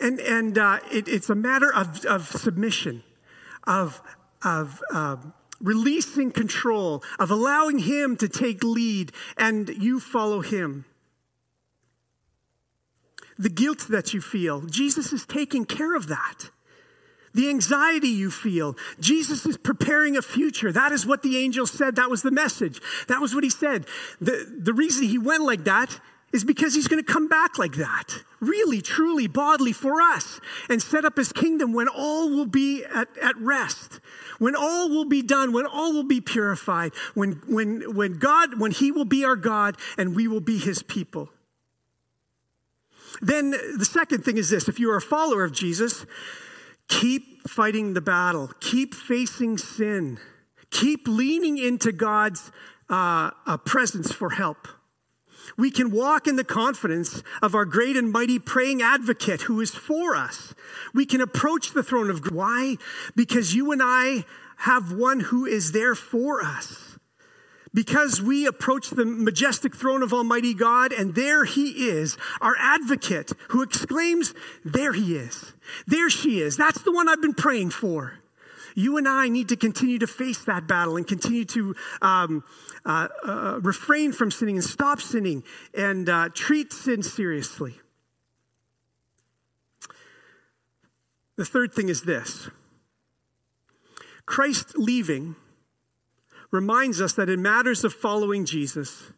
And, 0.00 0.20
and 0.20 0.56
uh, 0.56 0.78
it, 0.92 1.08
it's 1.08 1.28
a 1.28 1.34
matter 1.34 1.74
of, 1.74 2.04
of 2.04 2.28
submission, 2.28 3.02
of, 3.64 4.00
of 4.44 4.80
um, 4.92 5.34
releasing 5.60 6.30
control, 6.30 7.02
of 7.18 7.30
allowing 7.30 7.78
Him 7.80 8.16
to 8.18 8.28
take 8.28 8.62
lead, 8.62 9.12
and 9.36 9.68
you 9.68 10.00
follow 10.00 10.40
Him. 10.40 10.84
The 13.38 13.48
guilt 13.48 13.86
that 13.88 14.12
you 14.12 14.20
feel, 14.20 14.62
Jesus 14.62 15.12
is 15.12 15.24
taking 15.24 15.64
care 15.64 15.94
of 15.94 16.08
that. 16.08 16.50
The 17.34 17.48
anxiety 17.50 18.08
you 18.08 18.30
feel, 18.30 18.76
Jesus 18.98 19.46
is 19.46 19.56
preparing 19.56 20.16
a 20.16 20.22
future. 20.22 20.72
That 20.72 20.92
is 20.92 21.06
what 21.06 21.22
the 21.22 21.38
angel 21.38 21.66
said. 21.66 21.96
That 21.96 22.10
was 22.10 22.22
the 22.22 22.30
message. 22.30 22.80
That 23.06 23.20
was 23.20 23.34
what 23.34 23.44
he 23.44 23.50
said. 23.50 23.86
The, 24.20 24.44
the 24.60 24.72
reason 24.72 25.06
he 25.06 25.18
went 25.18 25.44
like 25.44 25.64
that 25.64 26.00
is 26.32 26.44
because 26.44 26.74
he's 26.74 26.88
going 26.88 27.02
to 27.02 27.12
come 27.12 27.28
back 27.28 27.58
like 27.58 27.76
that, 27.76 28.22
really, 28.40 28.82
truly, 28.82 29.26
bodily 29.26 29.72
for 29.72 30.00
us, 30.02 30.40
and 30.68 30.82
set 30.82 31.04
up 31.04 31.16
his 31.16 31.32
kingdom 31.32 31.72
when 31.72 31.88
all 31.88 32.28
will 32.28 32.46
be 32.46 32.84
at, 32.84 33.08
at 33.22 33.36
rest, 33.38 34.00
when 34.38 34.54
all 34.56 34.88
will 34.88 35.04
be 35.04 35.22
done, 35.22 35.52
when 35.52 35.66
all 35.66 35.92
will 35.92 36.04
be 36.04 36.20
purified, 36.20 36.92
when, 37.14 37.42
when, 37.46 37.94
when 37.94 38.18
God, 38.18 38.60
when 38.60 38.70
he 38.70 38.92
will 38.92 39.04
be 39.04 39.24
our 39.24 39.36
God 39.36 39.76
and 39.96 40.14
we 40.14 40.28
will 40.28 40.40
be 40.40 40.58
his 40.58 40.82
people. 40.82 41.28
Then 43.20 43.50
the 43.50 43.84
second 43.84 44.24
thing 44.24 44.36
is 44.36 44.50
this. 44.50 44.68
If 44.68 44.78
you 44.78 44.90
are 44.90 44.96
a 44.96 45.02
follower 45.02 45.44
of 45.44 45.52
Jesus, 45.52 46.06
keep 46.88 47.48
fighting 47.48 47.94
the 47.94 48.00
battle, 48.00 48.50
keep 48.60 48.94
facing 48.94 49.58
sin, 49.58 50.18
keep 50.70 51.08
leaning 51.08 51.58
into 51.58 51.90
God's 51.90 52.52
uh, 52.88 53.30
uh, 53.46 53.56
presence 53.58 54.12
for 54.12 54.30
help 54.30 54.68
we 55.56 55.70
can 55.70 55.90
walk 55.90 56.26
in 56.26 56.36
the 56.36 56.44
confidence 56.44 57.22
of 57.42 57.54
our 57.54 57.64
great 57.64 57.96
and 57.96 58.12
mighty 58.12 58.38
praying 58.38 58.82
advocate 58.82 59.42
who 59.42 59.60
is 59.60 59.74
for 59.74 60.14
us. 60.14 60.54
We 60.94 61.06
can 61.06 61.20
approach 61.20 61.72
the 61.72 61.82
throne 61.82 62.10
of. 62.10 62.30
Why? 62.30 62.76
Because 63.14 63.54
you 63.54 63.72
and 63.72 63.80
I 63.82 64.24
have 64.58 64.92
one 64.92 65.20
who 65.20 65.46
is 65.46 65.72
there 65.72 65.94
for 65.94 66.42
us. 66.42 66.98
Because 67.74 68.20
we 68.20 68.46
approach 68.46 68.90
the 68.90 69.04
majestic 69.04 69.76
throne 69.76 70.02
of 70.02 70.12
Almighty 70.12 70.54
God, 70.54 70.92
and 70.92 71.14
there 71.14 71.44
He 71.44 71.88
is, 71.88 72.16
our 72.40 72.56
advocate, 72.58 73.32
who 73.48 73.62
exclaims, 73.62 74.34
There 74.64 74.92
He 74.92 75.16
is. 75.16 75.52
There 75.86 76.08
she 76.08 76.40
is. 76.40 76.56
That's 76.56 76.82
the 76.82 76.92
one 76.92 77.08
I've 77.08 77.22
been 77.22 77.34
praying 77.34 77.70
for 77.70 78.18
you 78.78 78.96
and 78.96 79.08
I 79.08 79.28
need 79.28 79.48
to 79.48 79.56
continue 79.56 79.98
to 79.98 80.06
face 80.06 80.44
that 80.44 80.68
battle 80.68 80.96
and 80.96 81.04
continue 81.04 81.44
to 81.46 81.74
um, 82.00 82.44
uh, 82.86 83.08
uh, 83.26 83.58
refrain 83.60 84.12
from 84.12 84.30
sinning 84.30 84.54
and 84.54 84.64
stop 84.64 85.00
sinning 85.00 85.42
and 85.74 86.08
uh, 86.08 86.28
treat 86.32 86.72
sin 86.72 87.02
seriously. 87.02 87.74
The 91.34 91.44
third 91.44 91.74
thing 91.74 91.88
is 91.88 92.02
this 92.02 92.50
Christ 94.26 94.78
leaving 94.78 95.34
reminds 96.52 97.00
us 97.00 97.14
that 97.14 97.28
in 97.28 97.42
matters 97.42 97.82
of 97.82 97.92
following 97.92 98.44
Jesus, 98.44 99.12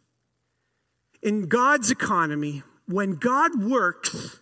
in 1.21 1.47
God's 1.47 1.91
economy, 1.91 2.63
when 2.87 3.13
God 3.13 3.63
works, 3.63 4.39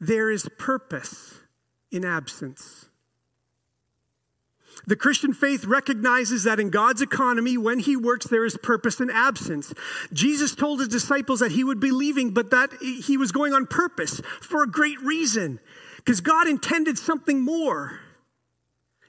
there 0.00 0.30
is 0.30 0.48
purpose 0.56 1.40
in 1.90 2.06
absence. 2.06 2.86
The 4.86 4.96
Christian 4.96 5.32
faith 5.32 5.64
recognizes 5.64 6.44
that 6.44 6.60
in 6.60 6.70
God's 6.70 7.00
economy, 7.00 7.56
when 7.56 7.78
He 7.78 7.96
works, 7.96 8.26
there 8.26 8.44
is 8.44 8.56
purpose 8.62 9.00
and 9.00 9.10
absence. 9.10 9.72
Jesus 10.12 10.54
told 10.54 10.80
His 10.80 10.88
disciples 10.88 11.40
that 11.40 11.52
He 11.52 11.64
would 11.64 11.80
be 11.80 11.90
leaving, 11.90 12.32
but 12.32 12.50
that 12.50 12.70
He 12.82 13.16
was 13.16 13.32
going 13.32 13.54
on 13.54 13.66
purpose 13.66 14.20
for 14.40 14.62
a 14.62 14.70
great 14.70 15.00
reason, 15.00 15.58
because 15.96 16.20
God 16.20 16.46
intended 16.46 16.98
something 16.98 17.40
more. 17.40 18.00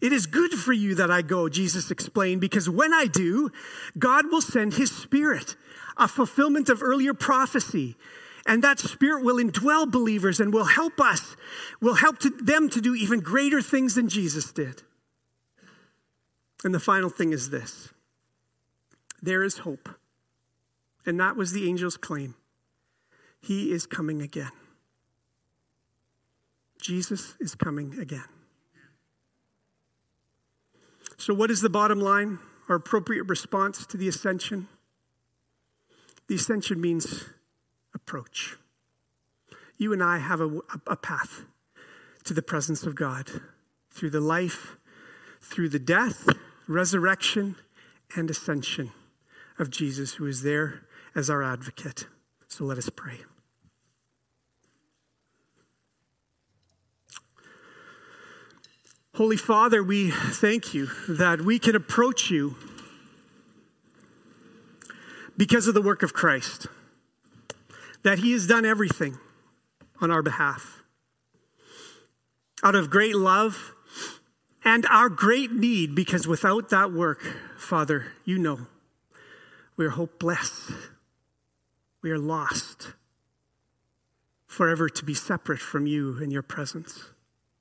It 0.02 0.14
is 0.14 0.28
good 0.28 0.52
for 0.52 0.72
you 0.72 0.96
that 0.96 1.12
I 1.12 1.22
go, 1.22 1.50
Jesus 1.50 1.92
explained, 1.92 2.40
because 2.40 2.70
when 2.70 2.94
I 2.94 3.06
do, 3.06 3.52
God 3.98 4.32
will 4.32 4.42
send 4.42 4.76
His 4.76 4.96
Spirit, 4.96 5.56
a 5.98 6.08
fulfillment 6.08 6.70
of 6.70 6.84
earlier 6.84 7.14
prophecy. 7.14 7.96
And 8.46 8.64
that 8.64 8.80
Spirit 8.80 9.24
will 9.24 9.44
indwell 9.44 9.92
believers 9.92 10.40
and 10.40 10.54
will 10.54 10.66
help 10.66 11.02
us, 11.02 11.36
will 11.82 11.96
help 11.96 12.20
to 12.20 12.30
them 12.30 12.70
to 12.70 12.80
do 12.80 12.94
even 12.94 13.20
greater 13.20 13.62
things 13.62 13.96
than 13.96 14.08
Jesus 14.08 14.52
did. 14.52 14.84
And 16.66 16.74
the 16.74 16.80
final 16.80 17.12
thing 17.12 17.32
is 17.32 17.52
this 17.52 17.94
there 19.22 19.44
is 19.44 19.60
hope. 19.60 19.88
And 21.06 21.20
that 21.20 21.36
was 21.38 21.52
the 21.52 21.70
angel's 21.70 21.96
claim. 21.96 22.34
He 23.40 23.72
is 23.72 23.86
coming 23.86 24.24
again. 24.24 24.52
Jesus 26.82 27.36
is 27.40 27.54
coming 27.54 28.00
again. 28.00 28.26
So, 31.18 31.36
what 31.36 31.52
is 31.52 31.62
the 31.62 31.70
bottom 31.70 32.02
line? 32.02 32.40
Our 32.68 32.78
appropriate 32.78 33.30
response 33.30 33.86
to 33.86 33.98
the 33.98 34.08
ascension? 34.08 34.68
The 36.28 36.36
ascension 36.36 36.82
means 36.82 37.26
approach. 37.94 38.58
You 39.78 39.94
and 39.94 40.02
I 40.02 40.18
have 40.18 40.42
a, 40.42 40.62
a 40.88 40.96
path 40.96 41.44
to 42.24 42.34
the 42.34 42.42
presence 42.42 42.84
of 42.84 42.96
God 42.96 43.30
through 43.92 44.10
the 44.10 44.20
life, 44.20 44.78
through 45.40 45.70
the 45.70 45.80
death, 45.80 46.28
resurrection, 46.68 47.56
and 48.16 48.30
ascension 48.30 48.92
of 49.58 49.70
Jesus, 49.70 50.14
who 50.16 50.28
is 50.28 50.44
there 50.44 50.82
as 51.16 51.30
our 51.30 51.44
advocate. 51.44 52.08
So 52.48 52.66
let 52.66 52.78
us 52.78 52.90
pray. 52.90 53.20
Holy 59.16 59.38
Father, 59.38 59.82
we 59.82 60.12
thank 60.12 60.74
you 60.74 60.90
that 61.08 61.42
we 61.42 61.58
can 61.58 61.76
approach 61.76 62.30
you 62.30 62.56
because 65.38 65.68
of 65.68 65.74
the 65.74 65.82
work 65.82 66.04
of 66.04 66.14
Christ, 66.14 66.68
that 68.04 68.20
He 68.20 68.34
has 68.34 68.46
done 68.46 68.66
everything 68.66 69.18
on 70.02 70.12
our 70.12 70.22
behalf. 70.22 70.84
Out 72.62 72.76
of 72.76 72.90
great 72.90 73.16
love, 73.16 73.75
and 74.66 74.86
our 74.88 75.08
great 75.08 75.52
need, 75.52 75.96
because 75.96 76.28
without 76.28 76.70
that 76.70 76.92
work, 76.92 77.22
Father, 77.58 78.08
you 78.26 78.38
know, 78.38 78.62
we 79.78 79.86
are 79.86 79.92
hopeless. 79.92 80.72
We 82.02 82.12
are 82.12 82.20
lost, 82.20 82.94
forever 84.46 84.90
to 84.90 85.06
be 85.06 85.16
separate 85.16 85.60
from 85.60 85.88
you 85.88 86.18
and 86.22 86.32
your 86.32 86.44
presence. 86.44 87.06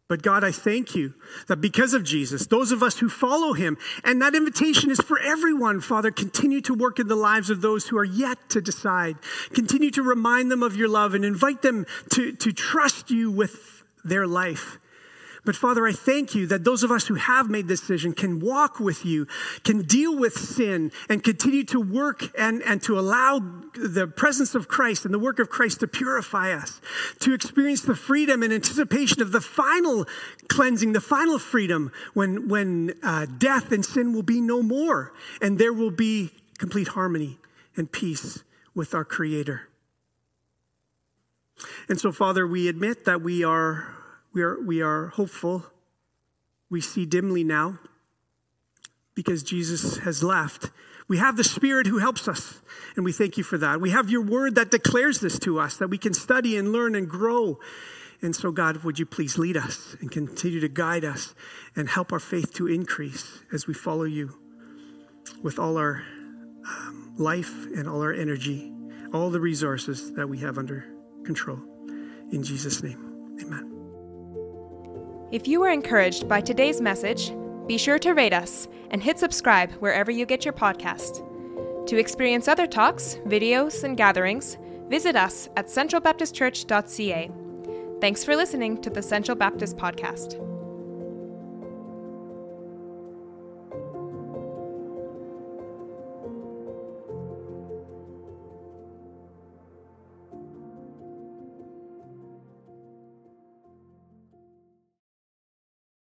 But 0.07 0.23
God, 0.23 0.45
I 0.45 0.51
thank 0.51 0.95
you 0.95 1.15
that 1.49 1.63
because 1.63 1.95
of 1.95 2.05
Jesus, 2.05 2.47
those 2.47 2.71
of 2.71 2.83
us 2.83 2.99
who 2.99 3.09
follow 3.09 3.55
him, 3.55 3.79
and 4.05 4.21
that 4.21 4.35
invitation 4.35 4.91
is 4.91 5.01
for 5.01 5.19
everyone, 5.19 5.81
Father, 5.81 6.11
continue 6.11 6.61
to 6.61 6.75
work 6.75 6.99
in 6.99 7.09
the 7.09 7.17
lives 7.17 7.49
of 7.49 7.63
those 7.63 7.89
who 7.89 7.97
are 7.97 8.05
yet 8.05 8.37
to 8.51 8.61
decide. 8.61 9.17
Continue 9.55 9.91
to 9.93 10.03
remind 10.03 10.51
them 10.51 10.63
of 10.63 10.77
your 10.77 10.89
love 10.89 11.15
and 11.15 11.25
invite 11.25 11.63
them 11.63 11.87
to, 12.11 12.33
to 12.33 12.53
trust 12.53 13.11
you 13.11 13.31
with 13.31 13.83
their 14.05 14.27
life. 14.27 14.79
But 15.45 15.57
Father, 15.57 15.87
I 15.87 15.93
thank 15.93 16.35
you 16.35 16.47
that 16.47 16.65
those 16.65 16.83
of 16.83 16.91
us 16.91 17.07
who 17.07 17.15
have 17.15 17.51
made 17.51 17.69
this 17.69 17.81
decision 17.81 18.15
can 18.15 18.41
walk 18.41 18.81
with 18.81 19.05
you, 19.05 19.27
can 19.63 19.83
deal 19.83 20.17
with 20.19 20.33
sin, 20.33 20.91
and 21.09 21.23
continue 21.23 21.65
to 21.65 21.81
work 21.81 22.31
and, 22.39 22.63
and 22.63 22.83
to 22.85 22.99
allow 22.99 23.41
the 23.75 24.07
presence 24.07 24.55
of 24.55 24.69
Christ 24.69 25.05
and 25.05 25.13
the 25.13 25.19
work 25.19 25.39
of 25.39 25.51
Christ 25.51 25.81
to 25.81 25.87
purify 25.87 26.53
us, 26.53 26.81
to 27.21 27.35
experience 27.35 27.83
the 27.83 27.95
freedom 27.95 28.43
and 28.43 28.53
anticipation 28.53 29.21
of 29.21 29.33
the 29.33 29.41
final 29.41 30.07
cleansing, 30.49 30.93
the 30.93 31.01
final 31.01 31.39
freedom 31.39 31.93
when, 32.15 32.49
when 32.49 32.95
uh, 33.03 33.27
death 33.39 33.71
and 33.71 33.85
sin 33.85 34.13
will 34.13 34.23
be 34.23 34.41
no 34.41 34.63
more, 34.63 35.13
and 35.43 35.59
there 35.59 35.73
will 35.73 35.91
be 35.91 36.31
complete 36.59 36.89
harmony 36.89 37.39
and 37.77 37.93
peace 37.93 38.45
with 38.75 38.95
our 38.95 39.05
Creator. 39.05 39.69
And 41.89 42.01
so, 42.01 42.13
Father, 42.13 42.47
we 42.47 42.69
admit 42.69 43.05
that 43.05 43.21
we 43.21 43.45
are, 43.45 43.94
we 44.35 44.43
are, 44.43 44.61
we 44.61 44.83
are 44.83 45.09
hopeful. 45.09 45.65
We 46.69 46.81
see 46.81 47.07
dimly 47.07 47.45
now 47.45 47.79
because 49.15 49.43
Jesus 49.43 49.99
has 49.99 50.23
left. 50.23 50.71
We 51.07 51.19
have 51.19 51.37
the 51.37 51.45
Spirit 51.45 51.87
who 51.87 51.99
helps 51.99 52.27
us, 52.27 52.61
and 52.97 53.05
we 53.05 53.13
thank 53.13 53.37
you 53.37 53.45
for 53.45 53.59
that. 53.59 53.81
We 53.81 53.91
have 53.91 54.11
your 54.11 54.23
word 54.23 54.55
that 54.55 54.71
declares 54.71 55.21
this 55.21 55.39
to 55.41 55.61
us, 55.61 55.77
that 55.77 55.89
we 55.89 55.99
can 55.99 56.15
study 56.15 56.57
and 56.57 56.73
learn 56.73 56.95
and 56.95 57.09
grow. 57.09 57.59
And 58.23 58.35
so, 58.35 58.51
God, 58.51 58.79
would 58.85 58.99
you 58.99 59.05
please 59.05 59.37
lead 59.37 59.57
us 59.57 59.97
and 60.01 60.11
continue 60.11 60.61
to 60.61 60.69
guide 60.69 61.05
us 61.05 61.35
and 61.77 61.89
help 61.89 62.13
our 62.13 62.19
faith 62.19 62.55
to 62.55 62.67
increase 62.67 63.43
as 63.53 63.67
we 63.67 63.75
follow 63.75 64.05
you 64.05 64.35
with 65.43 65.59
all 65.59 65.77
our 65.77 66.03
um, 66.67 67.15
life 67.19 67.67
and 67.67 67.87
all 67.87 68.01
our 68.01 68.13
energy, 68.13 68.73
all 69.13 69.29
the 69.29 69.41
resources 69.41 70.13
that 70.15 70.27
we 70.27 70.39
have 70.39 70.57
under 70.57 70.87
control. 71.25 71.61
In 72.33 72.43
Jesus' 72.43 72.83
name, 72.83 73.37
amen. 73.43 73.74
If 75.35 75.49
you 75.49 75.59
were 75.59 75.71
encouraged 75.71 76.29
by 76.29 76.41
today's 76.41 76.81
message, 76.81 77.33
be 77.67 77.77
sure 77.77 77.99
to 77.99 78.13
rate 78.13 78.33
us 78.33 78.69
and 78.93 79.03
hit 79.03 79.19
subscribe 79.19 79.73
wherever 79.81 80.13
you 80.13 80.27
get 80.27 80.45
your 80.45 80.55
podcast. 80.55 81.27
To 81.89 81.99
experience 81.99 82.47
other 82.47 82.69
talks, 82.69 83.19
videos, 83.27 83.83
and 83.83 83.97
gatherings, 83.97 84.57
visit 84.89 85.17
us 85.17 85.49
at 85.57 85.67
centralbaptistchurch.ca. 85.67 87.31
Thanks 88.01 88.23
for 88.23 88.37
listening 88.37 88.81
to 88.83 88.91
the 88.91 89.03
Central 89.03 89.37
Baptist 89.37 89.77
Podcast. 89.77 90.39